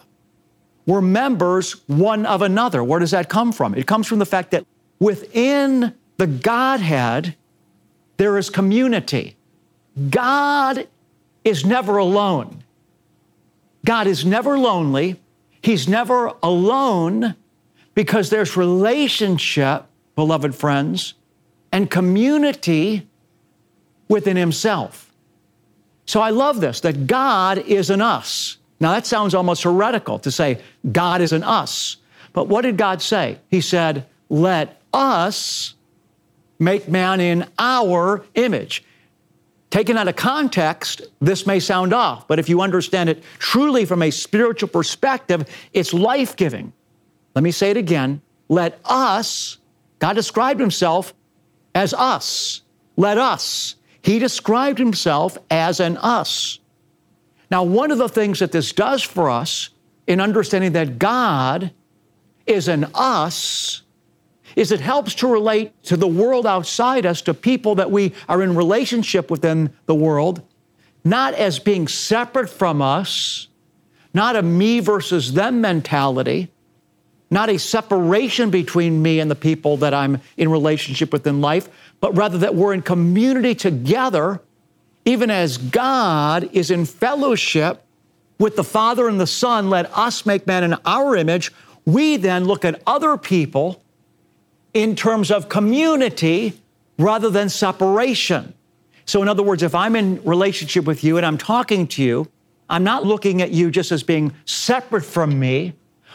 We're 0.85 1.01
members 1.01 1.81
one 1.87 2.25
of 2.25 2.41
another. 2.41 2.83
Where 2.83 2.99
does 2.99 3.11
that 3.11 3.29
come 3.29 3.51
from? 3.51 3.75
It 3.75 3.87
comes 3.87 4.07
from 4.07 4.19
the 4.19 4.25
fact 4.25 4.51
that 4.51 4.65
within 4.99 5.93
the 6.17 6.27
Godhead, 6.27 7.35
there 8.17 8.37
is 8.37 8.49
community. 8.49 9.35
God 10.09 10.87
is 11.43 11.65
never 11.65 11.97
alone. 11.97 12.63
God 13.85 14.07
is 14.07 14.25
never 14.25 14.57
lonely. 14.57 15.19
He's 15.61 15.87
never 15.87 16.33
alone 16.41 17.35
because 17.95 18.29
there's 18.29 18.57
relationship, 18.57 19.85
beloved 20.15 20.55
friends, 20.55 21.13
and 21.71 21.89
community 21.89 23.07
within 24.07 24.37
Himself. 24.37 25.12
So 26.05 26.21
I 26.21 26.31
love 26.31 26.61
this 26.61 26.81
that 26.81 27.07
God 27.07 27.57
is 27.59 27.89
an 27.89 28.01
us. 28.01 28.57
Now 28.79 28.91
that 28.91 29.05
sounds 29.05 29.33
almost 29.33 29.63
heretical 29.63 30.19
to 30.19 30.31
say 30.31 30.61
God 30.91 31.21
is 31.21 31.31
an 31.31 31.43
us. 31.43 31.97
But 32.33 32.47
what 32.47 32.61
did 32.61 32.77
God 32.77 33.01
say? 33.01 33.37
He 33.49 33.61
said, 33.61 34.05
Let 34.29 34.81
us 34.93 35.75
make 36.59 36.87
man 36.87 37.21
in 37.21 37.47
our 37.57 38.25
image. 38.35 38.83
Taken 39.69 39.97
out 39.97 40.07
of 40.07 40.15
context, 40.15 41.01
this 41.19 41.47
may 41.47 41.59
sound 41.59 41.93
off, 41.93 42.27
but 42.27 42.37
if 42.37 42.47
you 42.47 42.61
understand 42.61 43.09
it 43.09 43.23
truly 43.39 43.85
from 43.85 44.03
a 44.03 44.11
spiritual 44.11 44.69
perspective, 44.69 45.49
it's 45.73 45.93
life 45.93 46.35
giving. 46.35 46.73
Let 47.33 47.43
me 47.43 47.51
say 47.51 47.71
it 47.71 47.77
again. 47.77 48.21
Let 48.49 48.79
us, 48.85 49.57
God 49.97 50.13
described 50.13 50.59
himself 50.59 51.15
as 51.73 51.93
us. 51.93 52.61
Let 52.97 53.17
us. 53.17 53.75
He 54.03 54.19
described 54.19 54.79
himself 54.79 55.37
as 55.49 55.79
an 55.79 55.97
us. 55.97 56.59
Now, 57.49 57.63
one 57.63 57.89
of 57.89 57.97
the 57.97 58.09
things 58.09 58.39
that 58.39 58.51
this 58.51 58.71
does 58.73 59.01
for 59.01 59.29
us 59.29 59.69
in 60.07 60.19
understanding 60.19 60.73
that 60.73 60.99
God 60.99 61.71
is 62.45 62.67
an 62.67 62.85
us 62.93 63.81
is 64.55 64.71
it 64.71 64.81
helps 64.81 65.15
to 65.15 65.27
relate 65.27 65.71
to 65.83 65.97
the 65.97 66.07
world 66.07 66.45
outside 66.45 67.05
us, 67.05 67.21
to 67.21 67.33
people 67.33 67.75
that 67.75 67.91
we 67.91 68.13
are 68.29 68.43
in 68.43 68.55
relationship 68.55 69.31
within 69.31 69.73
the 69.85 69.95
world, 69.95 70.41
not 71.03 71.33
as 71.33 71.59
being 71.59 71.87
separate 71.87 72.49
from 72.49 72.81
us, 72.81 73.47
not 74.13 74.35
a 74.35 74.43
me 74.43 74.79
versus 74.79 75.33
them 75.33 75.61
mentality, 75.61 76.51
not 77.31 77.49
a 77.49 77.57
separation 77.57 78.51
between 78.51 79.01
me 79.01 79.19
and 79.19 79.31
the 79.31 79.35
people 79.35 79.77
that 79.77 79.93
I'm 79.93 80.21
in 80.37 80.49
relationship 80.49 81.11
with 81.11 81.25
in 81.25 81.41
life, 81.41 81.67
but 82.03 82.17
rather 82.17 82.37
that 82.39 82.53
we're 82.53 82.73
in 82.73 82.81
community 82.81 83.55
together, 83.55 84.41
even 85.05 85.31
as 85.31 85.57
God 85.57 86.49
is 86.51 86.69
in 86.69 86.85
fellowship 86.85 87.81
with 88.37 88.57
the 88.57 88.63
Father 88.65 89.07
and 89.07 89.21
the 89.21 89.25
Son. 89.25 89.69
Let 89.69 89.89
us 89.97 90.25
make 90.25 90.45
man 90.45 90.65
in 90.65 90.75
our 90.83 91.15
image. 91.15 91.53
We 91.85 92.17
then 92.17 92.43
look 92.43 92.65
at 92.65 92.83
other 92.85 93.15
people 93.15 93.81
in 94.73 94.97
terms 94.97 95.31
of 95.31 95.47
community 95.47 96.59
rather 96.99 97.29
than 97.29 97.47
separation. 97.47 98.53
So, 99.05 99.21
in 99.21 99.29
other 99.29 99.41
words, 99.41 99.63
if 99.63 99.73
I'm 99.73 99.95
in 99.95 100.21
relationship 100.25 100.83
with 100.83 101.05
you 101.05 101.15
and 101.15 101.25
I'm 101.25 101.37
talking 101.37 101.87
to 101.87 102.03
you, 102.03 102.27
I'm 102.69 102.83
not 102.83 103.05
looking 103.05 103.41
at 103.41 103.51
you 103.51 103.71
just 103.71 103.93
as 103.93 104.03
being 104.03 104.33
separate 104.43 105.05
from 105.05 105.39
me, 105.39 105.71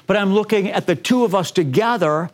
but 0.07 0.19
I'm 0.19 0.35
looking 0.35 0.69
at 0.69 0.87
the 0.87 0.97
two 0.97 1.25
of 1.25 1.35
us 1.35 1.51
together 1.51 2.29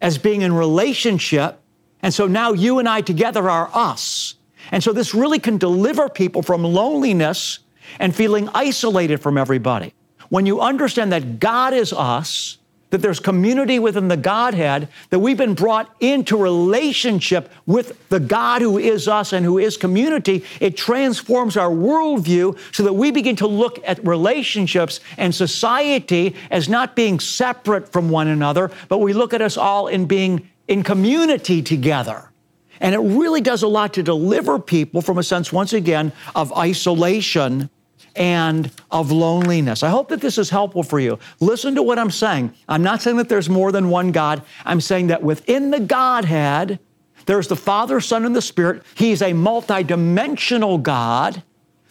as 0.00 0.18
being 0.18 0.42
in 0.42 0.52
relationship. 0.52 1.60
And 2.02 2.14
so 2.14 2.26
now 2.26 2.52
you 2.52 2.78
and 2.78 2.88
I 2.88 3.00
together 3.00 3.48
are 3.50 3.70
us. 3.74 4.34
And 4.70 4.82
so 4.82 4.92
this 4.92 5.14
really 5.14 5.38
can 5.38 5.58
deliver 5.58 6.08
people 6.08 6.42
from 6.42 6.62
loneliness 6.62 7.60
and 7.98 8.14
feeling 8.14 8.48
isolated 8.54 9.18
from 9.18 9.38
everybody. 9.38 9.94
When 10.28 10.46
you 10.46 10.60
understand 10.60 11.12
that 11.12 11.40
God 11.40 11.72
is 11.72 11.92
us, 11.92 12.58
that 12.90 12.98
there's 12.98 13.20
community 13.20 13.78
within 13.78 14.08
the 14.08 14.16
Godhead, 14.16 14.88
that 15.10 15.18
we've 15.18 15.36
been 15.36 15.54
brought 15.54 15.94
into 16.00 16.36
relationship 16.36 17.50
with 17.66 18.08
the 18.08 18.20
God 18.20 18.62
who 18.62 18.78
is 18.78 19.08
us 19.08 19.32
and 19.32 19.44
who 19.44 19.58
is 19.58 19.76
community, 19.76 20.44
it 20.60 20.76
transforms 20.76 21.56
our 21.56 21.70
worldview 21.70 22.58
so 22.72 22.82
that 22.82 22.94
we 22.94 23.10
begin 23.10 23.36
to 23.36 23.46
look 23.46 23.78
at 23.86 24.06
relationships 24.06 25.00
and 25.18 25.34
society 25.34 26.34
as 26.50 26.68
not 26.68 26.96
being 26.96 27.20
separate 27.20 27.90
from 27.90 28.08
one 28.08 28.28
another, 28.28 28.70
but 28.88 28.98
we 28.98 29.12
look 29.12 29.34
at 29.34 29.42
us 29.42 29.56
all 29.56 29.88
in 29.88 30.06
being 30.06 30.48
in 30.68 30.82
community 30.82 31.62
together. 31.62 32.30
And 32.80 32.94
it 32.94 32.98
really 32.98 33.40
does 33.40 33.62
a 33.64 33.68
lot 33.68 33.94
to 33.94 34.02
deliver 34.02 34.58
people 34.58 35.02
from 35.02 35.18
a 35.18 35.22
sense, 35.22 35.52
once 35.52 35.72
again, 35.72 36.12
of 36.36 36.56
isolation 36.56 37.70
and 38.14 38.70
of 38.90 39.10
loneliness. 39.10 39.82
I 39.82 39.88
hope 39.88 40.08
that 40.10 40.20
this 40.20 40.38
is 40.38 40.50
helpful 40.50 40.82
for 40.82 41.00
you. 41.00 41.18
Listen 41.40 41.74
to 41.74 41.82
what 41.82 41.98
I'm 41.98 42.10
saying. 42.10 42.54
I'm 42.68 42.82
not 42.82 43.02
saying 43.02 43.16
that 43.16 43.28
there's 43.28 43.48
more 43.48 43.72
than 43.72 43.90
one 43.90 44.12
God. 44.12 44.42
I'm 44.64 44.80
saying 44.80 45.08
that 45.08 45.22
within 45.22 45.70
the 45.70 45.80
Godhead, 45.80 46.78
there's 47.26 47.48
the 47.48 47.56
Father, 47.56 48.00
Son, 48.00 48.24
and 48.24 48.34
the 48.34 48.42
Spirit. 48.42 48.82
He's 48.94 49.22
a 49.22 49.32
multidimensional 49.32 50.82
God. 50.82 51.42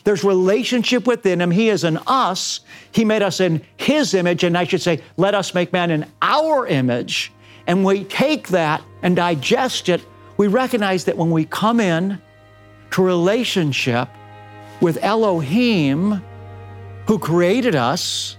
There's 0.03 0.23
relationship 0.23 1.05
within 1.05 1.41
him. 1.41 1.51
He 1.51 1.69
is 1.69 1.83
in 1.83 1.97
us. 2.07 2.61
He 2.91 3.03
made 3.03 3.21
us 3.21 3.39
in 3.41 3.61
his 3.75 4.13
image, 4.13 4.43
and 4.43 4.57
I 4.57 4.63
should 4.63 4.81
say, 4.81 5.01
let 5.17 5.35
us 5.35 5.53
make 5.53 5.73
man 5.73 5.91
in 5.91 6.05
our 6.21 6.65
image. 6.65 7.31
And 7.67 7.85
we 7.85 8.05
take 8.05 8.47
that 8.49 8.81
and 9.03 9.15
digest 9.15 9.89
it. 9.89 10.01
We 10.37 10.47
recognize 10.47 11.05
that 11.05 11.17
when 11.17 11.31
we 11.31 11.45
come 11.45 11.79
in 11.79 12.21
to 12.91 13.03
relationship, 13.03 14.09
with 14.81 14.97
Elohim, 15.01 16.21
who 17.07 17.19
created 17.19 17.75
us, 17.75 18.37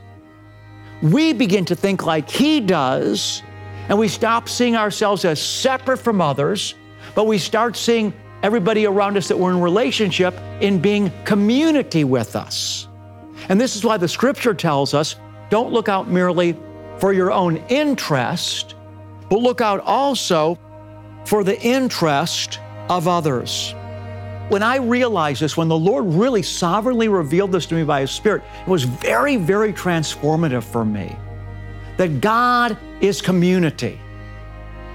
we 1.03 1.33
begin 1.33 1.65
to 1.67 1.75
think 1.75 2.05
like 2.05 2.31
He 2.31 2.61
does, 2.61 3.43
and 3.89 3.99
we 3.99 4.09
stop 4.09 4.49
seeing 4.49 4.77
ourselves 4.77 5.25
as 5.25 5.41
separate 5.41 5.99
from 5.99 6.21
others, 6.21 6.75
but 7.15 7.27
we 7.27 7.39
start 7.39 7.77
seeing 7.77 8.13
everybody 8.43 8.87
around 8.87 9.17
us 9.17 9.29
that 9.29 9.39
we're 9.39 9.51
in 9.51 9.61
relationship 9.61 10.35
in 10.61 10.79
being 10.81 11.11
community 11.25 12.05
with 12.05 12.37
us. 12.37 12.87
And 13.49 13.61
this 13.61 13.77
is 13.77 13.85
why 13.85 13.97
the 13.97 14.09
scripture 14.09 14.55
tells 14.55 14.95
us 14.95 15.17
don't 15.51 15.73
look 15.73 15.89
out 15.89 16.09
merely 16.09 16.57
for 16.99 17.13
your 17.13 17.33
own 17.33 17.57
interest, 17.69 18.75
but 19.29 19.41
look 19.41 19.61
out 19.61 19.81
also 19.81 20.59
for 21.25 21.45
the 21.45 21.61
interest 21.61 22.59
of 22.89 23.07
others. 23.07 23.75
When 24.49 24.63
I 24.63 24.77
realized 24.77 25.43
this, 25.43 25.57
when 25.59 25.69
the 25.69 25.79
Lord 25.79 26.07
really 26.07 26.43
sovereignly 26.43 27.09
revealed 27.09 27.53
this 27.53 27.67
to 27.67 27.75
me 27.75 27.85
by 27.85 28.01
His 28.01 28.11
Spirit, 28.11 28.43
it 28.63 28.69
was 28.69 28.85
very, 28.85 29.37
very 29.37 29.75
transformative 29.75 30.65
for 30.65 30.85
me. 30.85 31.15
That 31.99 32.23
God 32.23 32.79
is 33.01 33.21
community. 33.21 34.01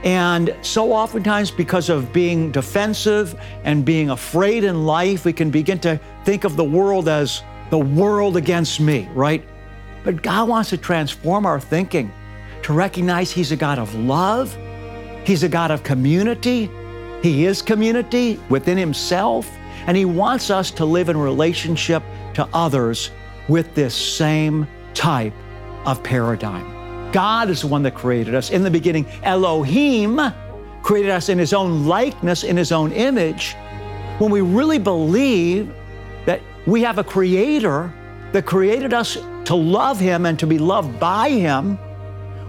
And 0.03 0.55
so 0.61 0.91
oftentimes, 0.91 1.51
because 1.51 1.89
of 1.89 2.11
being 2.11 2.51
defensive 2.51 3.39
and 3.63 3.85
being 3.85 4.09
afraid 4.09 4.63
in 4.63 4.85
life, 4.85 5.23
we 5.23 5.33
can 5.33 5.51
begin 5.51 5.79
to 5.79 5.99
think 6.25 6.43
of 6.43 6.55
the 6.57 6.63
world 6.63 7.07
as 7.07 7.43
the 7.69 7.77
world 7.79 8.35
against 8.35 8.79
me, 8.79 9.07
right? 9.13 9.45
But 10.03 10.21
God 10.21 10.49
wants 10.49 10.71
to 10.71 10.77
transform 10.77 11.45
our 11.45 11.59
thinking 11.59 12.11
to 12.63 12.73
recognize 12.73 13.31
He's 13.31 13.51
a 13.51 13.57
God 13.57 13.79
of 13.79 13.93
love, 13.95 14.57
He's 15.25 15.43
a 15.43 15.49
God 15.49 15.71
of 15.71 15.83
community, 15.83 16.69
he 17.23 17.45
is 17.45 17.61
community 17.61 18.37
within 18.49 18.77
Himself, 18.77 19.49
and 19.87 19.95
He 19.95 20.03
wants 20.03 20.49
us 20.49 20.69
to 20.71 20.83
live 20.83 21.07
in 21.07 21.15
relationship 21.15 22.03
to 22.33 22.45
others 22.53 23.11
with 23.47 23.73
this 23.75 23.95
same 23.95 24.67
type 24.93 25.33
of 25.85 26.03
paradigm. 26.03 27.11
God 27.13 27.49
is 27.49 27.61
the 27.61 27.67
one 27.67 27.81
that 27.83 27.95
created 27.95 28.35
us. 28.35 28.49
In 28.49 28.61
the 28.61 28.69
beginning, 28.69 29.05
Elohim 29.23 30.19
created 30.81 31.11
us 31.11 31.29
in 31.29 31.39
His 31.39 31.53
own 31.53 31.85
likeness, 31.85 32.43
in 32.43 32.57
His 32.57 32.73
own 32.73 32.91
image. 32.91 33.55
When 34.17 34.29
we 34.29 34.41
really 34.41 34.77
believe 34.77 35.73
that 36.25 36.41
we 36.67 36.81
have 36.81 36.97
a 36.97 37.05
Creator 37.05 37.93
that 38.33 38.45
created 38.45 38.93
us 38.93 39.13
to 39.45 39.55
love 39.55 39.97
Him 39.97 40.25
and 40.25 40.37
to 40.39 40.45
be 40.45 40.59
loved 40.59 40.99
by 40.99 41.29
Him, 41.29 41.79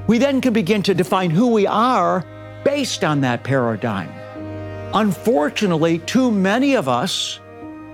we 0.06 0.18
then 0.18 0.40
can 0.40 0.52
begin 0.52 0.82
to 0.82 0.94
define 0.94 1.30
who 1.30 1.48
we 1.48 1.66
are 1.66 2.24
based 2.64 3.04
on 3.04 3.20
that 3.22 3.42
paradigm. 3.42 4.10
Unfortunately, 4.94 5.98
too 6.00 6.30
many 6.30 6.74
of 6.74 6.88
us 6.88 7.40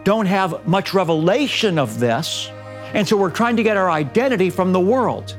don't 0.04 0.26
have 0.26 0.66
much 0.66 0.92
revelation 0.92 1.78
of 1.78 2.00
this. 2.00 2.50
And 2.94 3.06
so 3.06 3.16
we're 3.16 3.30
trying 3.30 3.56
to 3.56 3.62
get 3.62 3.76
our 3.76 3.90
identity 3.90 4.50
from 4.50 4.72
the 4.72 4.80
world 4.80 5.36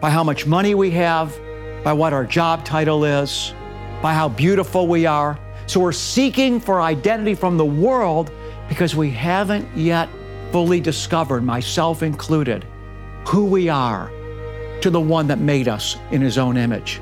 by 0.00 0.10
how 0.10 0.22
much 0.22 0.46
money 0.46 0.74
we 0.74 0.90
have, 0.92 1.36
by 1.82 1.92
what 1.92 2.12
our 2.12 2.24
job 2.24 2.64
title 2.64 3.04
is, 3.04 3.52
by 4.00 4.14
how 4.14 4.28
beautiful 4.28 4.86
we 4.86 5.06
are. 5.06 5.38
So 5.66 5.80
we're 5.80 5.92
seeking 5.92 6.60
for 6.60 6.80
identity 6.80 7.34
from 7.34 7.56
the 7.56 7.64
world 7.64 8.30
because 8.68 8.94
we 8.94 9.10
haven't 9.10 9.68
yet 9.76 10.08
fully 10.52 10.80
discovered, 10.80 11.42
myself 11.42 12.02
included, 12.02 12.64
who 13.26 13.44
we 13.44 13.68
are 13.68 14.10
to 14.82 14.90
the 14.90 15.00
one 15.00 15.26
that 15.28 15.38
made 15.38 15.68
us 15.68 15.96
in 16.10 16.20
his 16.20 16.38
own 16.38 16.56
image. 16.56 17.00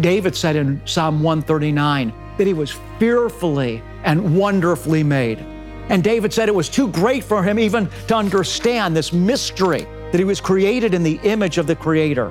David 0.00 0.34
said 0.34 0.56
in 0.56 0.80
Psalm 0.86 1.22
139, 1.22 2.12
that 2.36 2.46
he 2.46 2.54
was 2.54 2.72
fearfully 2.98 3.82
and 4.04 4.36
wonderfully 4.36 5.02
made. 5.02 5.38
And 5.88 6.02
David 6.02 6.32
said 6.32 6.48
it 6.48 6.54
was 6.54 6.68
too 6.68 6.88
great 6.88 7.24
for 7.24 7.42
him 7.42 7.58
even 7.58 7.88
to 8.08 8.16
understand 8.16 8.96
this 8.96 9.12
mystery 9.12 9.86
that 10.10 10.18
he 10.18 10.24
was 10.24 10.40
created 10.40 10.94
in 10.94 11.02
the 11.02 11.20
image 11.22 11.58
of 11.58 11.66
the 11.66 11.76
Creator. 11.76 12.30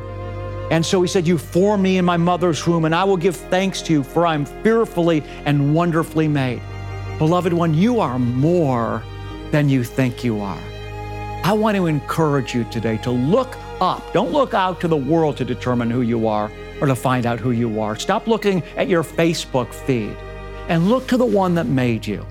And 0.72 0.86
so 0.86 1.02
he 1.02 1.08
said, 1.08 1.28
You 1.28 1.38
formed 1.38 1.84
me 1.84 1.98
in 1.98 2.06
my 2.06 2.18
mother's 2.18 2.66
womb, 2.66 2.86
and 2.86 2.96
I 2.96 3.04
will 3.04 3.18
give 3.18 3.36
thanks 3.36 3.82
to 3.84 3.94
you, 3.94 4.04
for 4.04 4.26
I 4.26 4.36
am 4.36 4.46
fearfully 4.46 5.22
and 5.46 5.76
wonderfully 5.76 6.28
made. 6.28 6.62
Beloved 7.18 7.54
one, 7.54 7.74
you 7.74 8.00
are 8.00 8.18
more 8.18 9.04
than 9.52 9.68
you 9.68 9.84
think 9.84 10.24
you 10.24 10.40
are. 10.40 10.62
I 11.44 11.54
want 11.54 11.76
to 11.76 11.88
encourage 11.88 12.56
you 12.56 12.64
today 12.66 12.98
to 12.98 13.12
look 13.12 13.56
up. 13.82 14.14
Don't 14.14 14.32
look 14.32 14.54
out 14.54 14.80
to 14.82 14.88
the 14.88 14.96
world 14.96 15.36
to 15.38 15.46
determine 15.46 15.90
who 15.90 16.02
you 16.02 16.28
are 16.28 16.52
or 16.80 16.88
to 16.88 16.96
find 16.96 17.26
out 17.26 17.40
who 17.40 17.52
you 17.52 17.82
are. 17.82 17.96
Stop 17.96 18.28
looking 18.28 18.64
at 18.78 18.88
your 18.88 19.04
Facebook 19.04 19.74
feed 19.74 20.16
and 20.70 20.88
look 20.88 21.08
to 21.08 21.18
the 21.18 21.26
one 21.26 21.56
that 21.56 21.66
made 21.66 22.06
you. 22.06 22.26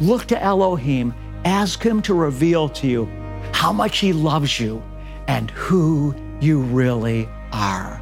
Look 0.00 0.26
to 0.26 0.42
Elohim. 0.42 1.14
Ask 1.44 1.82
him 1.82 2.02
to 2.02 2.14
reveal 2.14 2.68
to 2.70 2.88
you 2.88 3.08
how 3.52 3.72
much 3.72 3.98
he 3.98 4.12
loves 4.12 4.58
you 4.58 4.82
and 5.28 5.50
who 5.52 6.14
you 6.40 6.60
really 6.60 7.28
are. 7.52 8.00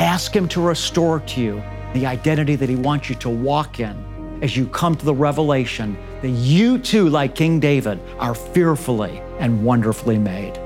Ask 0.00 0.34
him 0.34 0.48
to 0.48 0.60
restore 0.60 1.20
to 1.20 1.40
you 1.40 1.62
the 1.92 2.06
identity 2.06 2.56
that 2.56 2.68
he 2.68 2.76
wants 2.76 3.08
you 3.08 3.14
to 3.16 3.28
walk 3.28 3.80
in 3.80 4.40
as 4.42 4.56
you 4.56 4.66
come 4.66 4.94
to 4.96 5.04
the 5.04 5.14
revelation 5.14 5.96
that 6.22 6.28
you 6.28 6.78
too, 6.78 7.08
like 7.08 7.34
King 7.34 7.60
David, 7.60 8.00
are 8.18 8.34
fearfully 8.34 9.22
and 9.38 9.64
wonderfully 9.64 10.18
made. 10.18 10.58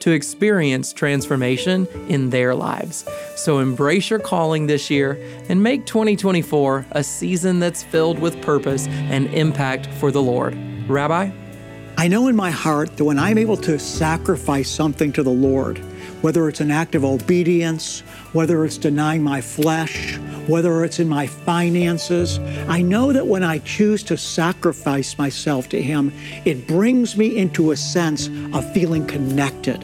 to 0.00 0.10
experience 0.10 0.92
transformation 0.92 1.86
in 2.08 2.30
their 2.30 2.54
lives. 2.54 3.06
So 3.36 3.58
embrace 3.58 4.10
your 4.10 4.18
calling 4.18 4.66
this 4.66 4.90
year 4.90 5.18
and 5.48 5.62
make 5.62 5.86
2024 5.86 6.86
a 6.92 7.04
season 7.04 7.60
that's 7.60 7.82
filled 7.82 8.18
with 8.18 8.40
purpose 8.42 8.86
and 8.88 9.26
impact 9.34 9.86
for 9.86 10.10
the 10.10 10.22
Lord. 10.22 10.56
Rabbi? 10.88 11.30
I 11.96 12.08
know 12.08 12.26
in 12.26 12.34
my 12.34 12.50
heart 12.50 12.96
that 12.96 13.04
when 13.04 13.20
I'm 13.20 13.38
able 13.38 13.56
to 13.58 13.78
sacrifice 13.78 14.68
something 14.68 15.12
to 15.12 15.22
the 15.22 15.30
Lord, 15.30 15.78
whether 16.22 16.48
it's 16.48 16.60
an 16.60 16.72
act 16.72 16.94
of 16.94 17.04
obedience, 17.04 18.00
whether 18.32 18.64
it's 18.64 18.78
denying 18.78 19.22
my 19.22 19.40
flesh, 19.40 20.18
whether 20.46 20.84
it's 20.84 21.00
in 21.00 21.08
my 21.08 21.26
finances, 21.26 22.38
I 22.68 22.82
know 22.82 23.12
that 23.12 23.26
when 23.26 23.42
I 23.42 23.58
choose 23.58 24.02
to 24.04 24.16
sacrifice 24.16 25.16
myself 25.18 25.68
to 25.70 25.80
Him, 25.80 26.12
it 26.44 26.66
brings 26.66 27.16
me 27.16 27.36
into 27.36 27.70
a 27.70 27.76
sense 27.76 28.28
of 28.52 28.70
feeling 28.72 29.06
connected. 29.06 29.82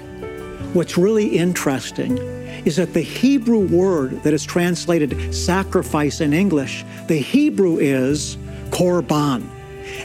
What's 0.75 0.97
really 0.97 1.37
interesting 1.37 2.19
is 2.65 2.77
that 2.77 2.95
the 2.95 3.01
Hebrew 3.01 3.67
word 3.67 4.23
that 4.23 4.35
is 4.35 4.45
translated 4.45 5.35
sacrifice 5.35 6.21
in 6.21 6.33
English, 6.33 6.85
the 7.09 7.19
Hebrew 7.19 7.79
is 7.79 8.37
korban. 8.71 9.49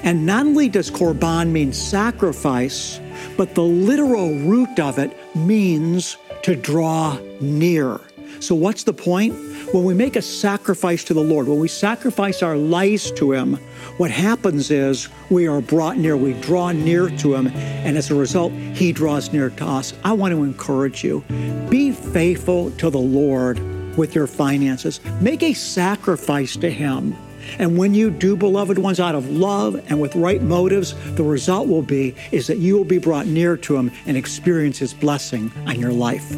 And 0.03 0.25
not 0.25 0.45
only 0.45 0.69
does 0.69 0.89
korban 0.89 1.51
mean 1.51 1.73
sacrifice, 1.73 2.99
but 3.37 3.55
the 3.55 3.63
literal 3.63 4.29
root 4.39 4.79
of 4.79 4.97
it 4.97 5.15
means 5.35 6.17
to 6.43 6.55
draw 6.55 7.19
near. 7.41 7.99
So, 8.39 8.55
what's 8.55 8.83
the 8.83 8.93
point? 8.93 9.33
When 9.75 9.83
we 9.83 9.93
make 9.93 10.15
a 10.15 10.21
sacrifice 10.21 11.03
to 11.03 11.13
the 11.13 11.19
Lord, 11.19 11.49
when 11.49 11.59
we 11.59 11.67
sacrifice 11.67 12.41
our 12.41 12.55
lives 12.55 13.11
to 13.11 13.33
Him, 13.33 13.55
what 13.97 14.09
happens 14.09 14.71
is 14.71 15.09
we 15.29 15.49
are 15.49 15.59
brought 15.59 15.97
near, 15.97 16.15
we 16.15 16.31
draw 16.31 16.71
near 16.71 17.09
to 17.17 17.35
Him, 17.35 17.47
and 17.47 17.97
as 17.97 18.09
a 18.09 18.15
result, 18.15 18.53
He 18.53 18.93
draws 18.93 19.33
near 19.33 19.49
to 19.49 19.65
us. 19.65 19.93
I 20.05 20.13
want 20.13 20.31
to 20.31 20.43
encourage 20.43 21.03
you 21.03 21.25
be 21.69 21.91
faithful 21.91 22.71
to 22.71 22.89
the 22.89 22.97
Lord 22.97 23.59
with 23.97 24.15
your 24.15 24.27
finances, 24.27 25.01
make 25.19 25.43
a 25.43 25.51
sacrifice 25.51 26.55
to 26.55 26.69
Him. 26.69 27.13
And 27.59 27.77
when 27.77 27.93
you 27.93 28.11
do, 28.11 28.37
beloved 28.37 28.77
ones, 28.77 29.01
out 29.01 29.13
of 29.13 29.29
love 29.29 29.75
and 29.89 29.99
with 29.99 30.15
right 30.15 30.41
motives, 30.41 30.95
the 31.15 31.23
result 31.23 31.67
will 31.67 31.81
be 31.81 32.15
is 32.31 32.47
that 32.47 32.59
you 32.59 32.77
will 32.77 32.85
be 32.85 32.97
brought 32.97 33.27
near 33.27 33.57
to 33.57 33.75
him 33.75 33.91
and 34.05 34.15
experience 34.15 34.79
his 34.79 34.93
blessing 34.93 35.51
on 35.67 35.79
your 35.79 35.91
life. 35.91 36.33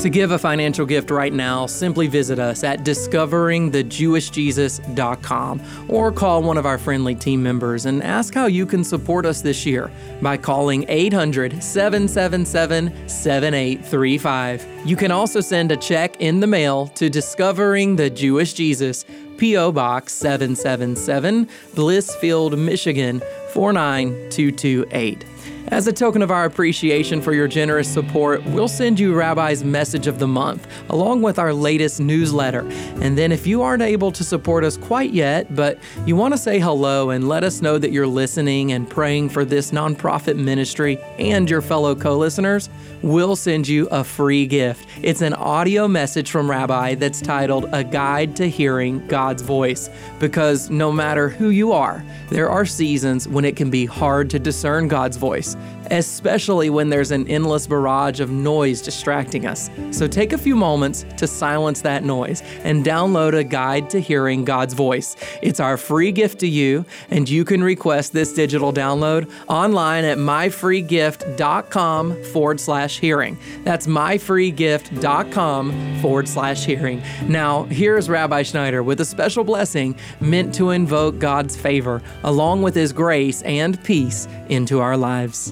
To 0.00 0.10
give 0.10 0.30
a 0.30 0.38
financial 0.38 0.84
gift 0.84 1.10
right 1.10 1.32
now, 1.32 1.64
simply 1.64 2.06
visit 2.06 2.38
us 2.38 2.62
at 2.62 2.84
discoveringthejewishjesus.com 2.84 5.62
or 5.88 6.12
call 6.12 6.42
one 6.42 6.58
of 6.58 6.66
our 6.66 6.76
friendly 6.76 7.14
team 7.14 7.42
members 7.42 7.86
and 7.86 8.02
ask 8.02 8.34
how 8.34 8.44
you 8.44 8.66
can 8.66 8.84
support 8.84 9.24
us 9.24 9.40
this 9.40 9.64
year 9.64 9.90
by 10.20 10.36
calling 10.36 10.84
800 10.88 11.62
777 11.62 13.08
7835. 13.08 14.66
You 14.84 14.96
can 14.96 15.10
also 15.10 15.40
send 15.40 15.72
a 15.72 15.78
check 15.78 16.20
in 16.20 16.40
the 16.40 16.46
mail 16.46 16.88
to 16.88 17.08
Discovering 17.08 17.96
the 17.96 18.10
Jewish 18.10 18.52
Jesus, 18.52 19.06
P.O. 19.38 19.72
Box 19.72 20.12
777, 20.12 21.46
Blissfield, 21.74 22.58
Michigan 22.58 23.22
49228. 23.54 25.24
As 25.68 25.88
a 25.88 25.92
token 25.92 26.22
of 26.22 26.30
our 26.30 26.44
appreciation 26.44 27.20
for 27.20 27.32
your 27.32 27.48
generous 27.48 27.92
support, 27.92 28.44
we'll 28.46 28.68
send 28.68 29.00
you 29.00 29.14
Rabbi's 29.14 29.64
Message 29.64 30.06
of 30.06 30.20
the 30.20 30.28
Month, 30.28 30.64
along 30.90 31.22
with 31.22 31.40
our 31.40 31.52
latest 31.52 31.98
newsletter. 31.98 32.60
And 33.00 33.18
then, 33.18 33.32
if 33.32 33.48
you 33.48 33.62
aren't 33.62 33.82
able 33.82 34.12
to 34.12 34.22
support 34.22 34.62
us 34.62 34.76
quite 34.76 35.10
yet, 35.10 35.56
but 35.56 35.78
you 36.06 36.14
want 36.14 36.34
to 36.34 36.38
say 36.38 36.60
hello 36.60 37.10
and 37.10 37.28
let 37.28 37.42
us 37.42 37.62
know 37.62 37.78
that 37.78 37.90
you're 37.90 38.06
listening 38.06 38.70
and 38.70 38.88
praying 38.88 39.30
for 39.30 39.44
this 39.44 39.72
nonprofit 39.72 40.36
ministry 40.36 40.98
and 41.18 41.50
your 41.50 41.62
fellow 41.62 41.96
co 41.96 42.16
listeners, 42.16 42.70
we'll 43.02 43.34
send 43.34 43.66
you 43.66 43.88
a 43.88 44.04
free 44.04 44.46
gift. 44.46 44.88
It's 45.02 45.20
an 45.20 45.34
audio 45.34 45.88
message 45.88 46.30
from 46.30 46.48
Rabbi 46.48 46.94
that's 46.94 47.20
titled 47.20 47.66
A 47.72 47.82
Guide 47.82 48.36
to 48.36 48.48
Hearing 48.48 49.04
God's 49.08 49.42
Voice. 49.42 49.90
Because 50.20 50.70
no 50.70 50.92
matter 50.92 51.28
who 51.28 51.50
you 51.50 51.72
are, 51.72 52.04
there 52.30 52.48
are 52.48 52.64
seasons 52.64 53.26
when 53.26 53.44
it 53.44 53.56
can 53.56 53.68
be 53.68 53.84
hard 53.84 54.30
to 54.30 54.38
discern 54.38 54.86
God's 54.86 55.16
voice 55.16 55.55
especially 55.90 56.70
when 56.70 56.88
there's 56.88 57.10
an 57.10 57.26
endless 57.28 57.66
barrage 57.66 58.20
of 58.20 58.30
noise 58.30 58.82
distracting 58.82 59.46
us. 59.46 59.70
So 59.90 60.06
take 60.06 60.32
a 60.32 60.38
few 60.38 60.56
moments 60.56 61.04
to 61.16 61.26
silence 61.26 61.80
that 61.82 62.04
noise 62.04 62.42
and 62.64 62.84
download 62.84 63.34
a 63.34 63.44
guide 63.44 63.90
to 63.90 64.00
hearing 64.00 64.44
God's 64.44 64.74
voice. 64.74 65.16
It's 65.42 65.60
our 65.60 65.76
free 65.76 66.12
gift 66.12 66.40
to 66.40 66.48
you, 66.48 66.84
and 67.10 67.28
you 67.28 67.44
can 67.44 67.62
request 67.62 68.12
this 68.12 68.32
digital 68.32 68.72
download 68.72 69.30
online 69.48 70.04
at 70.04 70.18
myfreegift.com 70.18 72.24
forward 72.24 72.60
slash 72.60 72.98
hearing. 72.98 73.38
That's 73.64 73.86
myfreegift.com 73.86 76.00
forward 76.00 76.28
slash 76.28 76.64
hearing. 76.64 77.02
Now, 77.26 77.64
here's 77.64 78.08
Rabbi 78.08 78.42
Schneider 78.42 78.82
with 78.82 79.00
a 79.00 79.04
special 79.04 79.44
blessing 79.44 79.96
meant 80.20 80.54
to 80.54 80.70
invoke 80.70 81.18
God's 81.18 81.56
favor 81.56 82.02
along 82.24 82.62
with 82.62 82.74
His 82.74 82.92
grace 82.92 83.42
and 83.42 83.82
peace 83.84 84.28
into 84.48 84.80
our 84.80 84.96
lives. 84.96 85.45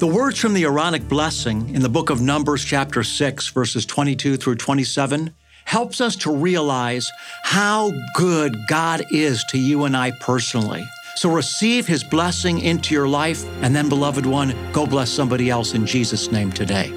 The 0.00 0.06
words 0.06 0.38
from 0.38 0.54
the 0.54 0.64
Aaronic 0.64 1.06
blessing 1.10 1.74
in 1.74 1.82
the 1.82 1.88
book 1.90 2.08
of 2.08 2.22
Numbers, 2.22 2.64
chapter 2.64 3.04
6, 3.04 3.48
verses 3.48 3.84
22 3.84 4.38
through 4.38 4.54
27, 4.54 5.34
helps 5.66 6.00
us 6.00 6.16
to 6.16 6.34
realize 6.34 7.12
how 7.42 7.92
good 8.14 8.56
God 8.66 9.04
is 9.10 9.44
to 9.50 9.58
you 9.58 9.84
and 9.84 9.94
I 9.94 10.12
personally. 10.12 10.88
So 11.16 11.30
receive 11.30 11.86
his 11.86 12.02
blessing 12.02 12.60
into 12.60 12.94
your 12.94 13.08
life, 13.08 13.44
and 13.62 13.76
then, 13.76 13.90
beloved 13.90 14.24
one, 14.24 14.54
go 14.72 14.86
bless 14.86 15.10
somebody 15.10 15.50
else 15.50 15.74
in 15.74 15.84
Jesus' 15.84 16.32
name 16.32 16.50
today. 16.50 16.90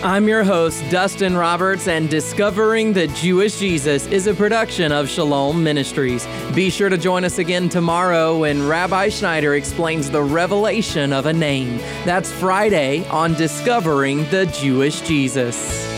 I'm 0.00 0.28
your 0.28 0.44
host, 0.44 0.84
Dustin 0.90 1.36
Roberts, 1.36 1.88
and 1.88 2.08
Discovering 2.08 2.92
the 2.92 3.08
Jewish 3.08 3.58
Jesus 3.58 4.06
is 4.06 4.28
a 4.28 4.34
production 4.34 4.92
of 4.92 5.08
Shalom 5.08 5.64
Ministries. 5.64 6.24
Be 6.54 6.70
sure 6.70 6.88
to 6.88 6.96
join 6.96 7.24
us 7.24 7.38
again 7.38 7.68
tomorrow 7.68 8.38
when 8.38 8.68
Rabbi 8.68 9.08
Schneider 9.08 9.54
explains 9.54 10.08
the 10.08 10.22
revelation 10.22 11.12
of 11.12 11.26
a 11.26 11.32
name. 11.32 11.78
That's 12.04 12.30
Friday 12.30 13.08
on 13.08 13.34
Discovering 13.34 14.18
the 14.30 14.46
Jewish 14.46 15.00
Jesus. 15.00 15.97